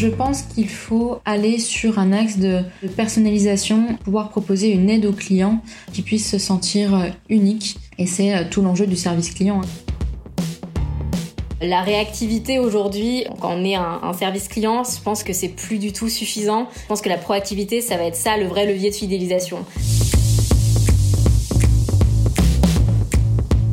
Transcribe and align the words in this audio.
Je 0.00 0.08
pense 0.08 0.40
qu'il 0.40 0.70
faut 0.70 1.18
aller 1.26 1.58
sur 1.58 1.98
un 1.98 2.14
axe 2.14 2.38
de, 2.38 2.62
personnalisation, 2.96 3.98
pouvoir 4.02 4.30
proposer 4.30 4.70
une 4.70 4.88
aide 4.88 5.04
au 5.04 5.12
client 5.12 5.60
qui 5.92 6.00
puisse 6.00 6.26
se 6.26 6.38
sentir 6.38 6.94
euh, 6.94 7.08
unique. 7.28 7.76
Et 7.98 8.06
c'est 8.06 8.34
euh, 8.34 8.44
tout 8.50 8.62
l'enjeu 8.62 8.86
du 8.86 8.96
service 8.96 9.30
client. 9.30 9.60
La 11.60 11.82
réactivité 11.82 12.58
aujourd'hui, 12.58 13.26
quand 13.42 13.52
on 13.52 13.62
est 13.62 13.74
un, 13.74 14.14
service 14.14 14.48
client, 14.48 14.84
je 14.84 15.02
pense 15.02 15.22
que 15.22 15.34
c'est 15.34 15.50
plus 15.50 15.76
du 15.76 15.92
tout 15.92 16.08
suffisant. 16.08 16.70
Je 16.80 16.86
pense 16.86 17.02
que 17.02 17.10
la 17.10 17.18
proactivité, 17.18 17.82
ça 17.82 17.98
va 17.98 18.04
être 18.04 18.16
ça 18.16 18.38
le 18.38 18.46
vrai 18.46 18.64
levier 18.64 18.88
de 18.88 18.94
fidélisation. 18.94 19.66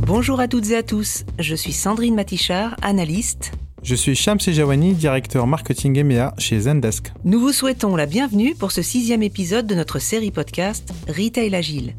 Bonjour 0.06 0.42
à 0.42 0.50
toutes 0.50 0.72
et 0.72 0.76
à 0.76 0.84
tous, 0.84 1.24
je 1.40 1.56
suis 1.56 1.72
Sandrine 1.72 2.16
Matichard, 2.16 2.76
analyste. 2.82 3.54
Je 3.88 3.96
suis 3.96 4.18
Shams 4.18 4.42
Sejawani, 4.42 4.96
directeur 4.96 5.48
marketing 5.48 5.98
EMEA 5.98 6.34
chez 6.38 6.60
Zendesk. 6.60 7.14
Nous 7.24 7.40
vous 7.40 7.54
souhaitons 7.54 7.96
la 7.96 8.06
bienvenue 8.06 8.54
pour 8.54 8.74
ce 8.74 8.82
sixième 8.82 9.24
épisode 9.24 9.66
de 9.66 9.76
notre 9.76 9.98
série 9.98 10.32
podcast 10.32 10.94
Retail 11.08 11.56
Agile. 11.56 11.96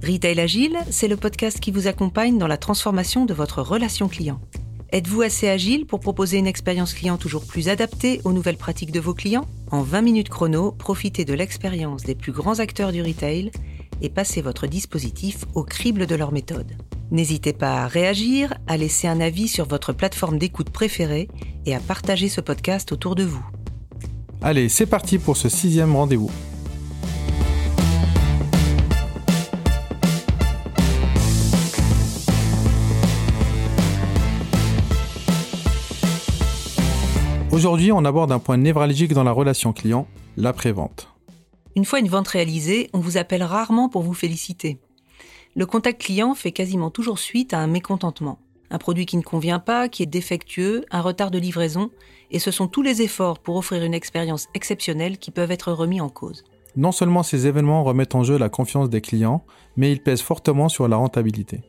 Retail 0.00 0.38
Agile, 0.38 0.78
c'est 0.90 1.08
le 1.08 1.16
podcast 1.16 1.58
qui 1.58 1.72
vous 1.72 1.88
accompagne 1.88 2.38
dans 2.38 2.46
la 2.46 2.56
transformation 2.56 3.24
de 3.24 3.34
votre 3.34 3.62
relation 3.62 4.06
client. 4.06 4.40
Êtes-vous 4.92 5.22
assez 5.22 5.48
agile 5.48 5.86
pour 5.86 5.98
proposer 5.98 6.38
une 6.38 6.46
expérience 6.46 6.94
client 6.94 7.16
toujours 7.16 7.46
plus 7.46 7.68
adaptée 7.68 8.20
aux 8.22 8.32
nouvelles 8.32 8.56
pratiques 8.56 8.92
de 8.92 9.00
vos 9.00 9.12
clients? 9.12 9.48
En 9.72 9.82
20 9.82 10.02
minutes 10.02 10.28
chrono, 10.28 10.70
profitez 10.70 11.24
de 11.24 11.34
l'expérience 11.34 12.04
des 12.04 12.14
plus 12.14 12.30
grands 12.30 12.60
acteurs 12.60 12.92
du 12.92 13.02
retail 13.02 13.50
et 14.02 14.08
passez 14.08 14.40
votre 14.40 14.68
dispositif 14.68 15.46
au 15.54 15.64
crible 15.64 16.06
de 16.06 16.14
leur 16.14 16.30
méthode. 16.30 16.76
N'hésitez 17.12 17.52
pas 17.52 17.82
à 17.82 17.88
réagir, 17.88 18.54
à 18.66 18.78
laisser 18.78 19.06
un 19.06 19.20
avis 19.20 19.46
sur 19.46 19.68
votre 19.68 19.92
plateforme 19.92 20.38
d'écoute 20.38 20.70
préférée 20.70 21.28
et 21.66 21.74
à 21.74 21.78
partager 21.78 22.30
ce 22.30 22.40
podcast 22.40 22.90
autour 22.90 23.14
de 23.16 23.22
vous. 23.22 23.44
Allez, 24.40 24.70
c'est 24.70 24.86
parti 24.86 25.18
pour 25.18 25.36
ce 25.36 25.50
sixième 25.50 25.94
rendez-vous. 25.94 26.30
Aujourd'hui, 37.50 37.92
on 37.92 38.06
aborde 38.06 38.32
un 38.32 38.38
point 38.38 38.56
névralgique 38.56 39.12
dans 39.12 39.22
la 39.22 39.32
relation 39.32 39.74
client, 39.74 40.06
l'après-vente. 40.38 41.08
Une 41.76 41.84
fois 41.84 41.98
une 41.98 42.08
vente 42.08 42.28
réalisée, 42.28 42.88
on 42.94 43.00
vous 43.00 43.18
appelle 43.18 43.42
rarement 43.42 43.90
pour 43.90 44.00
vous 44.00 44.14
féliciter. 44.14 44.78
Le 45.54 45.66
contact 45.66 46.00
client 46.00 46.34
fait 46.34 46.52
quasiment 46.52 46.90
toujours 46.90 47.18
suite 47.18 47.52
à 47.52 47.58
un 47.58 47.66
mécontentement. 47.66 48.38
Un 48.70 48.78
produit 48.78 49.04
qui 49.04 49.18
ne 49.18 49.22
convient 49.22 49.58
pas, 49.58 49.90
qui 49.90 50.02
est 50.02 50.06
défectueux, 50.06 50.86
un 50.90 51.02
retard 51.02 51.30
de 51.30 51.36
livraison, 51.36 51.90
et 52.30 52.38
ce 52.38 52.50
sont 52.50 52.68
tous 52.68 52.80
les 52.80 53.02
efforts 53.02 53.38
pour 53.38 53.56
offrir 53.56 53.84
une 53.84 53.92
expérience 53.92 54.48
exceptionnelle 54.54 55.18
qui 55.18 55.30
peuvent 55.30 55.50
être 55.50 55.72
remis 55.72 56.00
en 56.00 56.08
cause. 56.08 56.44
Non 56.74 56.90
seulement 56.90 57.22
ces 57.22 57.46
événements 57.46 57.84
remettent 57.84 58.14
en 58.14 58.24
jeu 58.24 58.38
la 58.38 58.48
confiance 58.48 58.88
des 58.88 59.02
clients, 59.02 59.44
mais 59.76 59.92
ils 59.92 60.02
pèsent 60.02 60.22
fortement 60.22 60.70
sur 60.70 60.88
la 60.88 60.96
rentabilité. 60.96 61.60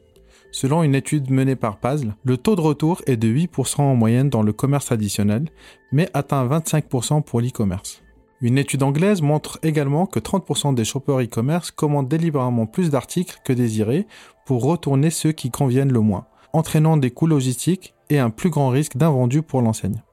Selon 0.53 0.83
une 0.83 0.95
étude 0.95 1.29
menée 1.29 1.57
par 1.57 1.77
Puzzle, 1.77 2.15
le 2.23 2.37
taux 2.37 2.55
de 2.55 2.61
retour 2.61 3.01
est 3.05 3.17
de 3.17 3.27
8% 3.27 3.81
en 3.81 3.95
moyenne 3.95 4.29
dans 4.29 4.43
le 4.43 4.53
commerce 4.53 4.93
additionnel, 4.93 5.49
mais 5.91 6.09
atteint 6.13 6.47
25% 6.47 7.21
pour 7.23 7.41
l'e-commerce. 7.41 8.02
Une 8.43 8.57
étude 8.57 8.83
anglaise 8.83 9.21
montre 9.21 9.57
également 9.63 10.05
que 10.05 10.19
30% 10.19 10.75
des 10.75 10.83
shoppers 10.83 11.21
e-commerce 11.21 11.71
commandent 11.71 12.09
délibérément 12.09 12.65
plus 12.65 12.89
d'articles 12.89 13.39
que 13.45 13.53
désirés 13.53 14.05
pour 14.45 14.65
retourner 14.65 15.11
ceux 15.11 15.31
qui 15.31 15.49
conviennent 15.49 15.93
le 15.93 16.01
moins, 16.01 16.27
entraînant 16.51 16.97
des 16.97 17.09
coûts 17.09 17.25
logistiques 17.25 17.93
et 18.09 18.19
un 18.19 18.29
plus 18.29 18.49
grand 18.49 18.67
risque 18.67 18.97
d'invendu 18.97 19.43
pour 19.43 19.61
l'enseigne. 19.61 20.03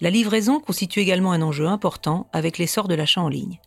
La 0.00 0.08
livraison 0.08 0.58
constitue 0.58 1.00
également 1.00 1.32
un 1.32 1.42
enjeu 1.42 1.66
important 1.66 2.30
avec 2.32 2.56
l'essor 2.56 2.88
de 2.88 2.94
l'achat 2.94 3.20
en 3.20 3.28
ligne. 3.28 3.60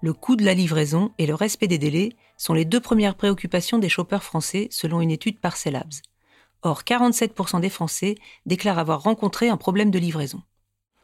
Le 0.00 0.14
coût 0.14 0.36
de 0.36 0.46
la 0.46 0.54
livraison 0.54 1.12
et 1.18 1.26
le 1.26 1.34
respect 1.34 1.68
des 1.68 1.76
délais 1.76 2.16
sont 2.38 2.54
les 2.54 2.64
deux 2.64 2.80
premières 2.80 3.16
préoccupations 3.16 3.78
des 3.78 3.90
shoppers 3.90 4.24
français 4.24 4.68
selon 4.70 5.02
une 5.02 5.10
étude 5.10 5.40
par 5.40 5.56
Labs. 5.66 6.00
Or, 6.62 6.84
47% 6.86 7.60
des 7.60 7.68
Français 7.68 8.14
déclarent 8.46 8.78
avoir 8.78 9.02
rencontré 9.02 9.50
un 9.50 9.58
problème 9.58 9.90
de 9.90 9.98
livraison. 9.98 10.40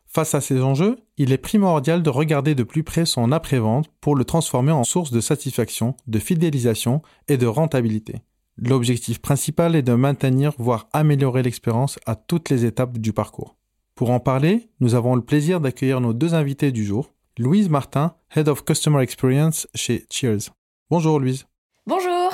Face 0.08 0.34
à 0.34 0.41
ces 0.41 0.62
enjeux, 0.62 0.96
il 1.19 1.32
est 1.32 1.38
primordial 1.38 2.02
de 2.02 2.10
regarder 2.10 2.54
de 2.54 2.62
plus 2.62 2.82
près 2.82 3.04
son 3.04 3.30
après-vente 3.30 3.91
pour 4.00 4.16
le 4.16 4.24
transformer 4.24 4.72
en 4.72 4.82
source 4.82 5.10
de 5.10 5.20
satisfaction, 5.20 5.94
de 6.06 6.19
fidélisation 6.19 7.02
et 7.28 7.36
de 7.36 7.46
rentabilité. 7.46 8.22
L'objectif 8.56 9.20
principal 9.20 9.76
est 9.76 9.82
de 9.82 9.92
maintenir, 9.92 10.52
voire 10.58 10.88
améliorer 10.92 11.42
l'expérience 11.42 11.98
à 12.06 12.16
toutes 12.16 12.48
les 12.48 12.64
étapes 12.64 12.98
du 12.98 13.12
parcours. 13.12 13.56
Pour 13.94 14.10
en 14.10 14.19
parler, 14.19 14.70
nous 14.80 14.94
avons 14.94 15.14
le 15.14 15.22
plaisir 15.22 15.60
d'accueillir 15.60 16.00
nos 16.00 16.14
deux 16.14 16.34
invités 16.34 16.72
du 16.72 16.84
jour, 16.84 17.12
Louise 17.36 17.69
Martin, 17.69 18.14
Head 18.34 18.48
of 18.48 18.64
Customer 18.64 19.02
Experience 19.02 19.69
chez 19.75 20.06
Cheers. 20.10 20.50
Bonjour 20.90 21.20
Louise. 21.20 21.46
Bonjour. 21.86 22.32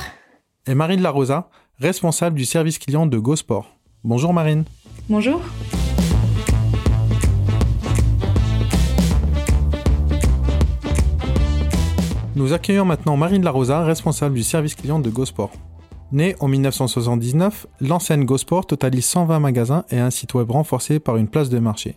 Et 0.66 0.74
Marine 0.74 1.02
Larosa, 1.02 1.50
responsable 1.78 2.36
du 2.36 2.44
service 2.44 2.78
client 2.78 3.06
de 3.06 3.18
GoSport. 3.18 3.68
Bonjour 4.04 4.32
Marine. 4.32 4.64
Bonjour. 5.08 5.42
Nous 12.36 12.52
accueillons 12.52 12.84
maintenant 12.84 13.16
Marine 13.16 13.44
Larosa, 13.44 13.84
responsable 13.84 14.34
du 14.34 14.42
service 14.42 14.74
client 14.74 14.98
de 14.98 15.08
GoSport. 15.08 15.52
Née 16.10 16.34
en 16.40 16.48
1979, 16.48 17.68
l'enseigne 17.80 18.24
GoSport 18.24 18.66
totalise 18.66 19.04
120 19.04 19.38
magasins 19.38 19.84
et 19.90 20.00
un 20.00 20.10
site 20.10 20.34
web 20.34 20.50
renforcé 20.50 20.98
par 20.98 21.16
une 21.16 21.28
place 21.28 21.48
de 21.48 21.60
marché. 21.60 21.94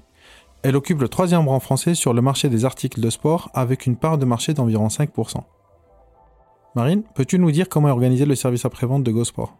Elle 0.62 0.76
occupe 0.76 1.02
le 1.02 1.10
troisième 1.10 1.48
rang 1.48 1.60
français 1.60 1.96
sur 1.96 2.14
le 2.14 2.22
marché 2.22 2.50
des 2.50 2.66
articles 2.66 3.02
de 3.02 3.10
sport 3.10 3.50
avec 3.56 3.88
une 3.88 3.96
part 3.96 4.20
de 4.20 4.26
marché 4.26 4.54
d'environ 4.54 4.90
5%. 4.90 5.38
Marine, 6.76 7.02
peux-tu 7.16 7.40
nous 7.40 7.50
dire 7.50 7.68
comment 7.68 7.88
est 7.88 7.92
organisé 7.92 8.26
le 8.26 8.36
service 8.36 8.64
après-vente 8.64 9.04
de 9.04 9.12
GoSport? 9.12 9.58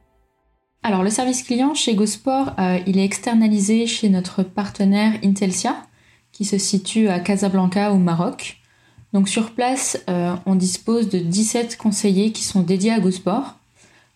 Alors 0.84 1.02
le 1.02 1.10
service 1.10 1.42
client 1.42 1.74
chez 1.74 1.96
GoSport, 1.96 2.54
euh, 2.60 2.78
il 2.86 3.00
est 3.00 3.04
externalisé 3.04 3.88
chez 3.88 4.10
notre 4.10 4.44
partenaire 4.44 5.14
Intelsia 5.24 5.76
qui 6.32 6.46
se 6.46 6.60
situe 6.60 7.08
à 7.08 7.20
Casablanca 7.20 7.92
au 7.92 7.98
Maroc. 7.98 8.58
Donc 9.14 9.30
sur 9.30 9.52
place, 9.52 10.04
euh, 10.10 10.36
on 10.46 10.56
dispose 10.56 11.10
de 11.10 11.20
17 11.20 11.78
conseillers 11.78 12.32
qui 12.32 12.44
sont 12.44 12.62
dédiés 12.62 12.92
à 12.92 13.00
GoSport, 13.00 13.58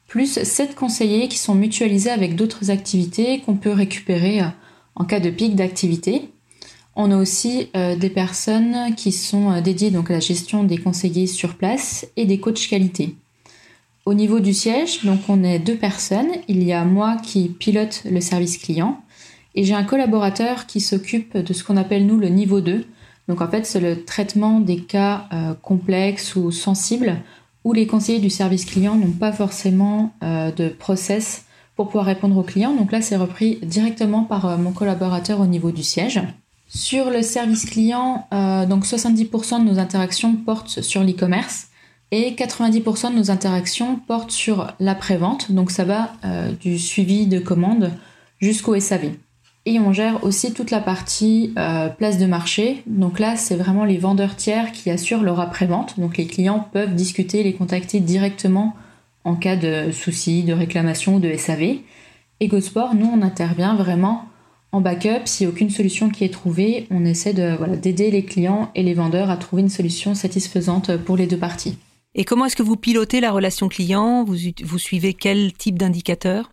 plus 0.08 0.44
7 0.44 0.76
conseillers 0.76 1.28
qui 1.28 1.38
sont 1.38 1.56
mutualisés 1.56 2.10
avec 2.10 2.36
d'autres 2.36 2.70
activités 2.70 3.40
qu'on 3.40 3.56
peut 3.56 3.72
récupérer 3.72 4.42
euh, 4.42 4.48
en 4.96 5.06
cas 5.06 5.20
de 5.20 5.30
pic 5.30 5.56
d'activité. 5.56 6.30
On 6.96 7.12
a 7.12 7.18
aussi 7.18 7.70
euh, 7.76 7.96
des 7.96 8.10
personnes 8.10 8.94
qui 8.96 9.14
sont 9.14 9.62
dédiées 9.62 9.92
donc 9.92 10.12
à 10.12 10.16
la 10.16 10.20
gestion 10.20 10.64
des 10.66 10.78
conseillers 10.78 11.28
sur 11.28 11.56
place 11.56 12.06
et 12.18 12.26
des 12.26 12.40
coachs 12.40 12.68
qualité. 12.68 13.16
Au 14.06 14.14
niveau 14.14 14.40
du 14.40 14.54
siège, 14.54 15.06
donc 15.06 15.22
on 15.30 15.44
est 15.44 15.60
deux 15.60 15.78
personnes. 15.78 16.32
Il 16.48 16.64
y 16.64 16.74
a 16.74 16.84
moi 16.84 17.18
qui 17.24 17.48
pilote 17.48 18.04
le 18.10 18.20
service 18.20 18.58
client 18.58 19.02
et 19.56 19.64
j'ai 19.64 19.74
un 19.74 19.84
collaborateur 19.84 20.66
qui 20.66 20.82
s'occupe 20.82 21.38
de 21.38 21.54
ce 21.54 21.64
qu'on 21.64 21.78
appelle 21.78 22.06
nous 22.06 22.18
le 22.18 22.30
niveau 22.30 22.62
2. 22.62 22.86
Donc 23.32 23.42
en 23.42 23.48
fait, 23.48 23.66
c'est 23.66 23.80
le 23.80 24.04
traitement 24.04 24.60
des 24.60 24.78
cas 24.78 25.26
euh, 25.34 25.54
complexes 25.62 26.36
ou 26.36 26.52
sensibles 26.52 27.16
où 27.64 27.74
les 27.74 27.88
conseillers 27.88 28.20
du 28.20 28.30
service 28.30 28.66
client 28.66 28.96
n'ont 28.96 29.12
pas 29.12 29.32
forcément 29.32 30.16
de 30.22 30.70
process 30.70 31.46
pour 31.76 31.86
pouvoir 31.86 32.06
répondre 32.06 32.36
aux 32.36 32.44
clients. 32.44 32.74
Donc 32.74 32.92
là, 32.92 33.02
c'est 33.02 33.16
repris 33.16 33.60
directement 33.62 34.24
par 34.24 34.58
mon 34.58 34.72
collaborateur 34.72 35.40
au 35.40 35.46
niveau 35.46 35.70
du 35.70 35.84
siège. 35.84 36.22
Sur 36.74 37.10
le 37.10 37.22
service 37.22 37.66
client, 37.66 38.28
euh, 38.34 38.66
donc 38.66 38.86
70% 38.86 39.60
de 39.60 39.70
nos 39.70 39.78
interactions 39.78 40.38
portent 40.38 40.82
sur 40.82 41.04
l'e-commerce 41.04 41.68
et 42.12 42.32
90% 42.32 43.12
de 43.12 43.18
nos 43.18 43.30
interactions 43.30 43.98
portent 43.98 44.32
sur 44.32 44.74
l'après-vente. 44.80 45.52
Donc 45.52 45.70
ça 45.70 45.84
va 45.84 46.14
euh, 46.24 46.54
du 46.54 46.80
suivi 46.80 47.28
de 47.28 47.40
commandes 47.40 47.92
jusqu'au 48.40 48.80
SAV. 48.80 49.12
Et 49.66 49.80
on 49.80 49.94
gère 49.94 50.24
aussi 50.24 50.54
toute 50.54 50.72
la 50.72 50.80
partie 50.80 51.54
euh, 51.58 51.90
place 51.90 52.18
de 52.18 52.26
marché. 52.26 52.82
Donc 52.88 53.20
là, 53.20 53.36
c'est 53.36 53.56
vraiment 53.56 53.86
les 53.86 53.98
vendeurs 53.98 54.36
tiers 54.36 54.72
qui 54.72 54.90
assurent 54.90 55.22
leur 55.22 55.40
après-vente. 55.40 56.00
Donc 56.00 56.18
les 56.18 56.26
clients 56.26 56.68
peuvent 56.74 56.96
discuter, 56.96 57.44
les 57.44 57.54
contacter 57.54 58.00
directement 58.00 58.76
en 59.24 59.36
cas 59.36 59.56
de 59.56 59.92
soucis, 59.92 60.42
de 60.44 60.54
réclamation 60.54 61.16
ou 61.16 61.20
de 61.20 61.36
SAV. 61.36 61.78
Et 62.40 62.48
GoSport, 62.48 62.96
nous, 62.96 63.06
on 63.14 63.22
intervient 63.22 63.76
vraiment 63.76 64.26
en 64.72 64.82
backup, 64.82 65.26
si 65.26 65.46
aucune 65.46 65.70
solution 65.70 66.10
qui 66.10 66.24
est 66.24 66.34
trouvée, 66.34 66.88
on 66.92 67.04
essaie 67.04 67.34
d'aider 67.34 68.10
les 68.10 68.24
clients 68.24 68.72
et 68.74 68.84
les 68.84 68.94
vendeurs 68.94 69.30
à 69.30 69.36
trouver 69.36 69.64
une 69.64 69.70
solution 69.70 70.16
satisfaisante 70.16 70.96
pour 70.98 71.18
les 71.18 71.28
deux 71.28 71.38
parties. 71.38 71.78
Et 72.16 72.24
comment 72.24 72.46
est-ce 72.46 72.56
que 72.56 72.64
vous 72.64 72.78
pilotez 72.78 73.20
la 73.20 73.32
relation 73.32 73.68
client? 73.68 74.24
Vous, 74.24 74.36
vous 74.64 74.80
suivez 74.80 75.14
quel 75.14 75.54
type 75.54 75.78
d'indicateurs 75.78 76.52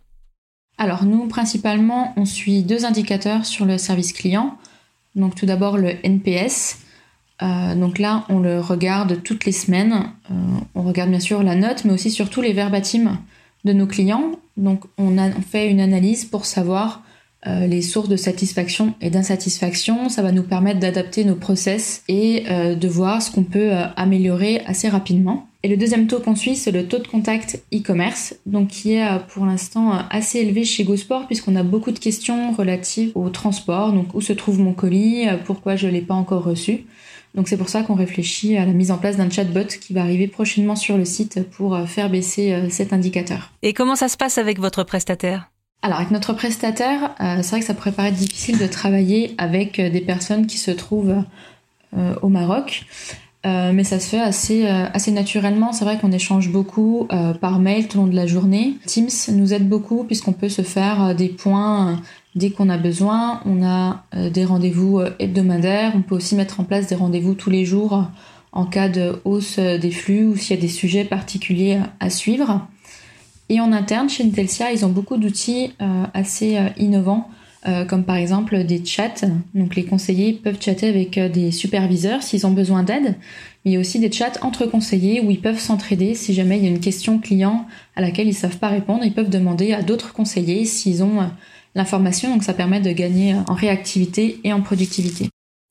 Alors 0.79 1.03
nous, 1.03 1.27
principalement, 1.27 2.13
on 2.15 2.23
suit 2.23 2.63
deux 2.63 2.85
indicateurs 2.85 3.45
sur 3.45 3.65
le 3.65 3.77
service 3.77 4.13
client. 4.13 4.57
Donc 5.15 5.35
tout 5.35 5.45
d'abord 5.45 5.77
le 5.77 5.93
NPS. 6.03 6.79
Euh, 7.41 7.75
donc 7.75 7.99
là, 7.99 8.23
on 8.29 8.39
le 8.39 8.61
regarde 8.61 9.21
toutes 9.21 9.43
les 9.43 9.51
semaines. 9.51 10.05
Euh, 10.31 10.33
on 10.75 10.83
regarde 10.83 11.09
bien 11.09 11.19
sûr 11.19 11.43
la 11.43 11.55
note, 11.55 11.83
mais 11.83 11.91
aussi 11.91 12.09
surtout 12.09 12.41
les 12.41 12.53
verbatims 12.53 13.17
de 13.65 13.73
nos 13.73 13.87
clients. 13.87 14.31
Donc 14.55 14.85
on, 14.97 15.17
fait 15.41 15.69
une 15.69 15.81
analyse 15.81 16.23
pour 16.23 16.45
savoir 16.45 17.03
euh, 17.47 17.67
les 17.67 17.81
sources 17.81 18.09
de 18.09 18.17
satisfaction 18.17 18.95
et 18.99 19.09
d'insatisfaction. 19.09 20.09
Ça 20.09 20.21
va 20.21 20.33
nous 20.33 20.43
permettre 20.43 20.81
d'adapter 20.81 21.23
nos 21.23 21.35
process 21.35 22.03
et 22.09 22.43
euh, 22.49 22.75
de 22.75 22.87
voir 22.89 23.21
ce 23.21 23.31
qu'on 23.31 23.45
peut 23.45 23.71
euh, 23.71 23.85
améliorer 23.95 24.59
assez 24.65 24.89
rapidement. 24.89 25.47
Et 25.63 25.69
le 25.69 25.77
deuxième 25.77 26.07
taux 26.07 26.19
qu'on 26.19 26.35
suit, 26.35 26.57
c'est 26.57 26.71
le 26.71 26.85
taux 26.85 26.97
de 26.97 27.07
contact 27.07 27.63
e-commerce, 27.73 28.35
donc 28.45 28.67
qui 28.67 28.95
est 28.95 29.05
pour 29.29 29.45
l'instant 29.45 29.91
assez 30.09 30.39
élevé 30.39 30.63
chez 30.63 30.85
GoSport 30.85 31.27
puisqu'on 31.27 31.55
a 31.55 31.63
beaucoup 31.63 31.91
de 31.91 31.99
questions 31.99 32.51
relatives 32.51 33.11
au 33.15 33.29
transport, 33.29 33.91
donc 33.91 34.13
où 34.13 34.21
se 34.21 34.31
trouve 34.31 34.59
mon 34.59 34.71
colis, 34.71 35.25
pourquoi 35.45 35.75
je 35.75 35.89
l'ai 35.89 35.99
pas 35.99 36.13
encore 36.13 36.45
reçu. 36.45 36.85
Donc 37.35 37.49
c'est 37.49 37.57
pour 37.57 37.67
ça 37.67 37.83
qu'on 37.83 37.95
réfléchit 37.95 38.55
à 38.55 38.65
la 38.65 38.71
mise 38.71 38.89
en 38.89 38.97
place 38.97 39.17
d'un 39.17 39.29
chatbot 39.29 39.67
qui 39.81 39.91
va 39.91 40.01
arriver 40.01 40.27
prochainement 40.27 40.77
sur 40.77 40.97
le 40.97 41.03
site 41.03 41.43
pour 41.51 41.77
faire 41.89 42.09
baisser 42.09 42.69
cet 42.69 42.93
indicateur. 42.93 43.51
Et 43.61 43.73
comment 43.73 43.97
ça 43.97 44.07
se 44.07 44.15
passe 44.15 44.37
avec 44.37 44.59
votre 44.59 44.85
prestataire? 44.85 45.49
Alors 45.81 45.99
avec 45.99 46.11
notre 46.11 46.33
prestataire, 46.33 47.15
euh, 47.21 47.37
c'est 47.41 47.51
vrai 47.51 47.59
que 47.61 47.65
ça 47.65 47.73
pourrait 47.73 47.93
paraître 47.93 48.17
difficile 48.17 48.57
de 48.57 48.67
travailler 48.67 49.33
avec 49.37 49.79
euh, 49.79 49.89
des 49.89 50.01
personnes 50.01 50.45
qui 50.45 50.57
se 50.57 50.71
trouvent 50.71 51.23
euh, 51.97 52.15
au 52.21 52.27
Maroc, 52.27 52.85
mais 53.45 53.85
ça 53.85 54.01
se 54.01 54.09
fait 54.09 54.19
assez, 54.19 54.67
assez 54.67 55.11
naturellement. 55.11 55.71
C'est 55.71 55.85
vrai 55.85 55.97
qu'on 55.97 56.11
échange 56.11 56.49
beaucoup 56.49 57.07
par 57.39 57.59
mail 57.59 57.87
tout 57.87 57.97
au 57.97 58.01
long 58.01 58.07
de 58.07 58.15
la 58.15 58.27
journée. 58.27 58.75
Teams 58.85 59.07
nous 59.31 59.53
aide 59.53 59.67
beaucoup 59.67 60.03
puisqu'on 60.03 60.33
peut 60.33 60.49
se 60.49 60.61
faire 60.61 61.15
des 61.15 61.29
points 61.29 62.01
dès 62.35 62.49
qu'on 62.49 62.67
a 62.67 62.77
besoin. 62.77 63.39
On 63.45 63.65
a 63.65 64.03
des 64.29 64.43
rendez-vous 64.43 64.99
hebdomadaires. 65.19 65.93
On 65.95 66.01
peut 66.01 66.15
aussi 66.15 66.35
mettre 66.35 66.59
en 66.59 66.65
place 66.65 66.87
des 66.87 66.95
rendez-vous 66.95 67.33
tous 67.33 67.49
les 67.49 67.63
jours 67.63 68.09
en 68.51 68.65
cas 68.65 68.89
de 68.89 69.21
hausse 69.23 69.57
des 69.57 69.91
flux 69.91 70.25
ou 70.25 70.35
s'il 70.35 70.57
y 70.57 70.59
a 70.59 70.61
des 70.61 70.67
sujets 70.67 71.05
particuliers 71.05 71.79
à 72.01 72.09
suivre. 72.09 72.67
Et 73.49 73.59
en 73.59 73.71
interne, 73.71 74.09
chez 74.09 74.23
Intelsia, 74.23 74.71
ils 74.71 74.85
ont 74.85 74.89
beaucoup 74.89 75.17
d'outils 75.17 75.71
euh, 75.81 76.05
assez 76.13 76.57
euh, 76.57 76.69
innovants, 76.77 77.29
euh, 77.67 77.83
comme 77.83 78.03
par 78.03 78.15
exemple 78.15 78.63
des 78.63 78.85
chats. 78.85 79.25
Donc 79.55 79.75
les 79.75 79.85
conseillers 79.85 80.33
peuvent 80.33 80.61
chatter 80.61 80.87
avec 80.87 81.19
des 81.19 81.51
superviseurs 81.51 82.21
s'ils 82.21 82.45
ont 82.45 82.51
besoin 82.51 82.83
d'aide. 82.83 83.15
Mais 83.65 83.77
aussi 83.77 83.99
des 83.99 84.11
chats 84.11 84.33
entre 84.43 84.67
conseillers 84.67 85.19
où 85.21 85.31
ils 85.31 85.41
peuvent 85.41 85.59
s'entraider 85.59 86.13
si 86.13 86.33
jamais 86.33 86.57
il 86.57 86.63
y 86.63 86.67
a 86.67 86.69
une 86.69 86.79
question 86.79 87.17
client 87.17 87.65
à 87.95 88.01
laquelle 88.01 88.27
ils 88.27 88.35
savent 88.35 88.59
pas 88.59 88.69
répondre. 88.69 89.03
Ils 89.03 89.13
peuvent 89.13 89.29
demander 89.29 89.73
à 89.73 89.81
d'autres 89.81 90.13
conseillers 90.13 90.65
s'ils 90.65 91.03
ont 91.03 91.29
l'information. 91.73 92.31
Donc 92.31 92.43
ça 92.43 92.53
permet 92.53 92.79
de 92.79 92.91
gagner 92.91 93.35
en 93.47 93.55
réactivité 93.55 94.39
et 94.43 94.53
en 94.53 94.61
productivité. 94.61 95.29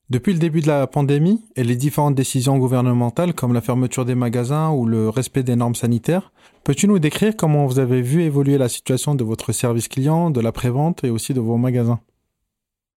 Depuis 0.09 0.33
le 0.33 0.39
début 0.39 0.61
de 0.61 0.67
la 0.67 0.87
pandémie 0.87 1.43
et 1.55 1.63
les 1.63 1.75
différentes 1.75 2.15
décisions 2.15 2.57
gouvernementales 2.57 3.35
comme 3.35 3.53
la 3.53 3.61
fermeture 3.61 4.05
des 4.05 4.15
magasins 4.15 4.71
ou 4.71 4.87
le 4.87 5.07
respect 5.07 5.43
des 5.43 5.55
normes 5.55 5.75
sanitaires, 5.75 6.31
peux-tu 6.63 6.87
nous 6.87 6.97
décrire 6.97 7.35
comment 7.35 7.67
vous 7.67 7.77
avez 7.77 8.01
vu 8.01 8.23
évoluer 8.23 8.57
la 8.57 8.69
situation 8.69 9.13
de 9.13 9.23
votre 9.23 9.51
service 9.51 9.87
client, 9.87 10.31
de 10.31 10.41
la 10.41 10.51
prévente 10.51 11.03
et 11.03 11.11
aussi 11.11 11.35
de 11.35 11.39
vos 11.39 11.57
magasins? 11.57 11.99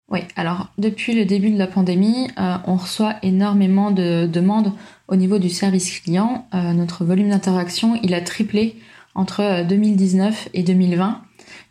Oui, 0.08 0.20
alors 0.36 0.68
depuis 0.78 1.14
le 1.16 1.24
début 1.24 1.50
de 1.50 1.58
la 1.58 1.66
pandémie, 1.66 2.28
euh, 2.38 2.54
on 2.68 2.76
reçoit 2.76 3.16
énormément 3.24 3.90
de 3.90 4.26
demandes 4.26 4.72
au 5.08 5.16
niveau 5.16 5.40
du 5.40 5.48
service 5.48 5.98
client. 5.98 6.46
Euh, 6.54 6.72
notre 6.74 7.04
volume 7.04 7.30
d'interaction, 7.30 7.98
il 8.04 8.14
a 8.14 8.20
triplé 8.20 8.76
entre 9.16 9.66
2019 9.66 10.46
euh, 10.46 10.50
et 10.54 10.62
2020. 10.62 11.22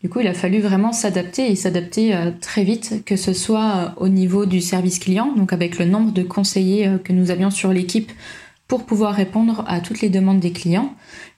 Du 0.01 0.07
coup, 0.07 0.21
il 0.21 0.27
a 0.27 0.33
fallu 0.33 0.59
vraiment 0.59 0.93
s'adapter 0.93 1.51
et 1.51 1.55
s'adapter 1.55 2.15
euh, 2.15 2.31
très 2.39 2.63
vite, 2.63 3.03
que 3.05 3.17
ce 3.17 3.33
soit 3.33 3.75
euh, 3.75 3.89
au 3.97 4.07
niveau 4.07 4.45
du 4.45 4.61
service 4.61 4.97
client, 4.97 5.33
donc 5.35 5.51
avec 5.51 5.77
le 5.77 5.85
nombre 5.85 6.13
de 6.13 6.23
conseillers 6.23 6.87
euh, 6.87 6.97
que 6.97 7.11
nous 7.11 7.31
avions 7.31 7.51
sur 7.51 7.73
l'équipe 7.73 8.11
pour 8.69 8.85
pouvoir 8.85 9.13
répondre 9.13 9.65
à 9.67 9.81
toutes 9.81 9.99
les 9.99 10.09
demandes 10.09 10.39
des 10.39 10.53
clients, 10.53 10.93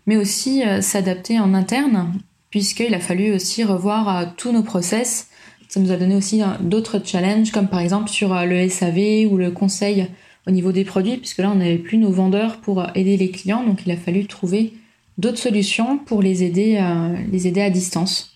mais 0.05 0.17
aussi 0.17 0.63
s'adapter 0.81 1.39
en 1.39 1.53
interne, 1.53 2.11
puisqu'il 2.49 2.93
a 2.93 2.99
fallu 2.99 3.33
aussi 3.33 3.63
revoir 3.63 4.35
tous 4.35 4.51
nos 4.51 4.63
process. 4.63 5.29
Ça 5.69 5.79
nous 5.79 5.93
a 5.93 5.95
donné 5.95 6.13
aussi 6.17 6.41
d'autres 6.59 6.99
challenges, 7.01 7.51
comme 7.53 7.69
par 7.69 7.79
exemple 7.79 8.09
sur 8.09 8.35
le 8.45 8.67
SAV 8.67 9.31
ou 9.31 9.37
le 9.37 9.49
conseil 9.49 10.07
au 10.45 10.51
niveau 10.51 10.73
des 10.73 10.83
produits, 10.83 11.15
puisque 11.15 11.37
là, 11.37 11.51
on 11.51 11.55
n'avait 11.55 11.77
plus 11.77 11.97
nos 11.97 12.11
vendeurs 12.11 12.57
pour 12.57 12.85
aider 12.95 13.15
les 13.15 13.31
clients, 13.31 13.63
donc 13.63 13.83
il 13.85 13.91
a 13.93 13.97
fallu 13.97 14.25
trouver 14.25 14.73
d'autres 15.17 15.39
solutions 15.39 15.99
pour 15.99 16.21
les 16.21 16.43
aider, 16.43 16.85
les 17.31 17.47
aider 17.47 17.61
à 17.61 17.69
distance. 17.69 18.30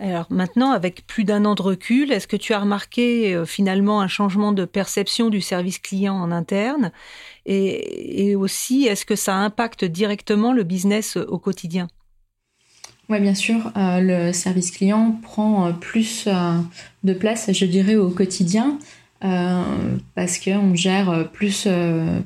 Alors 0.00 0.26
maintenant, 0.30 0.70
avec 0.70 1.06
plus 1.06 1.24
d'un 1.24 1.44
an 1.44 1.56
de 1.56 1.62
recul, 1.62 2.12
est-ce 2.12 2.28
que 2.28 2.36
tu 2.36 2.54
as 2.54 2.60
remarqué 2.60 3.34
euh, 3.34 3.44
finalement 3.44 4.00
un 4.00 4.06
changement 4.06 4.52
de 4.52 4.64
perception 4.64 5.28
du 5.28 5.40
service 5.40 5.80
client 5.80 6.14
en 6.14 6.30
interne? 6.30 6.92
Et, 7.46 8.36
aussi, 8.36 8.84
est-ce 8.84 9.06
que 9.06 9.16
ça 9.16 9.34
impacte 9.34 9.84
directement 9.84 10.52
le 10.52 10.62
business 10.62 11.16
euh, 11.16 11.24
au 11.26 11.38
quotidien? 11.38 11.88
Oui, 13.08 13.18
bien 13.20 13.34
sûr, 13.34 13.72
euh, 13.76 14.00
le 14.00 14.32
service 14.32 14.70
client 14.70 15.18
prend 15.22 15.72
plus 15.72 16.28
de 17.02 17.12
place, 17.14 17.50
je 17.50 17.64
dirais, 17.64 17.96
au 17.96 18.10
quotidien, 18.10 18.78
parce 19.20 20.38
qu'on 20.38 20.74
gère 20.74 21.30
plus, 21.32 21.66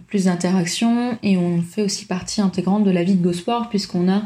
plus 0.08 0.25
d'interactions 0.25 1.16
et 1.22 1.36
on 1.36 1.62
fait 1.62 1.82
aussi 1.82 2.04
partie 2.04 2.40
intégrante 2.40 2.82
de 2.82 2.90
la 2.90 3.04
vie 3.04 3.14
de 3.14 3.22
GoSport, 3.22 3.68
puisqu'on 3.68 4.10
a 4.12 4.22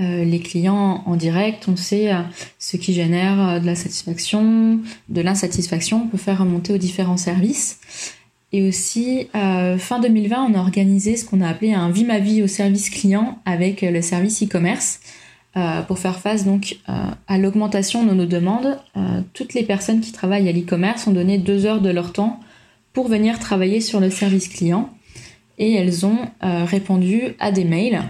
euh, 0.00 0.24
les 0.24 0.40
clients 0.40 1.04
en 1.06 1.14
direct, 1.14 1.68
on 1.68 1.76
sait 1.76 2.12
euh, 2.12 2.22
ce 2.58 2.76
qui 2.76 2.92
génère 2.92 3.48
euh, 3.48 3.60
de 3.60 3.66
la 3.66 3.76
satisfaction, 3.76 4.80
de 5.08 5.20
l'insatisfaction, 5.20 6.02
on 6.04 6.08
peut 6.08 6.18
faire 6.18 6.40
remonter 6.40 6.72
aux 6.72 6.78
différents 6.78 7.16
services. 7.16 7.78
Et 8.52 8.68
aussi, 8.68 9.26
fin 9.32 9.98
2020, 9.98 10.46
on 10.48 10.54
a 10.54 10.60
organisé 10.60 11.16
ce 11.16 11.24
qu'on 11.24 11.40
a 11.40 11.48
appelé 11.48 11.72
un 11.72 11.90
Vie 11.90 12.06
vie 12.20 12.40
au 12.40 12.46
service 12.46 12.88
client 12.88 13.40
avec 13.44 13.82
le 13.82 14.00
service 14.00 14.44
e-commerce 14.44 15.00
pour 15.88 15.98
faire 15.98 16.20
face 16.20 16.44
donc 16.44 16.76
à 16.86 17.36
l'augmentation 17.36 18.04
de 18.04 18.14
nos 18.14 18.26
demandes. 18.26 18.78
toutes 19.32 19.54
les 19.54 19.64
personnes 19.64 20.00
qui 20.00 20.12
travaillent 20.12 20.48
à 20.48 20.52
l'e-commerce 20.52 21.08
ont 21.08 21.10
donné 21.10 21.36
deux 21.36 21.66
heures 21.66 21.80
de 21.80 21.90
leur 21.90 22.12
temps 22.12 22.38
pour 22.92 23.08
venir 23.08 23.40
travailler 23.40 23.80
sur 23.80 23.98
le 23.98 24.08
service 24.08 24.46
client 24.46 24.88
et 25.58 25.72
elles 25.72 26.06
ont 26.06 26.28
répondu 26.40 27.34
à 27.40 27.50
des 27.50 27.64
mails. 27.64 28.04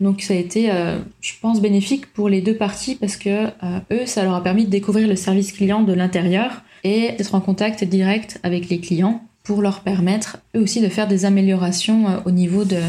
Donc 0.00 0.22
ça 0.22 0.32
a 0.32 0.36
été, 0.36 0.70
euh, 0.70 0.98
je 1.20 1.32
pense, 1.40 1.60
bénéfique 1.60 2.12
pour 2.12 2.28
les 2.28 2.40
deux 2.40 2.56
parties 2.56 2.94
parce 2.94 3.16
que 3.16 3.46
euh, 3.46 3.80
eux, 3.92 4.06
ça 4.06 4.24
leur 4.24 4.34
a 4.34 4.42
permis 4.42 4.64
de 4.64 4.70
découvrir 4.70 5.06
le 5.06 5.16
service 5.16 5.52
client 5.52 5.82
de 5.82 5.92
l'intérieur 5.92 6.62
et 6.84 7.12
d'être 7.12 7.34
en 7.34 7.40
contact 7.40 7.84
direct 7.84 8.40
avec 8.42 8.70
les 8.70 8.80
clients 8.80 9.22
pour 9.44 9.60
leur 9.60 9.80
permettre 9.80 10.38
eux 10.56 10.60
aussi 10.60 10.80
de 10.80 10.88
faire 10.88 11.06
des 11.06 11.26
améliorations 11.26 12.08
euh, 12.08 12.16
au 12.24 12.30
niveau 12.30 12.64
de, 12.64 12.80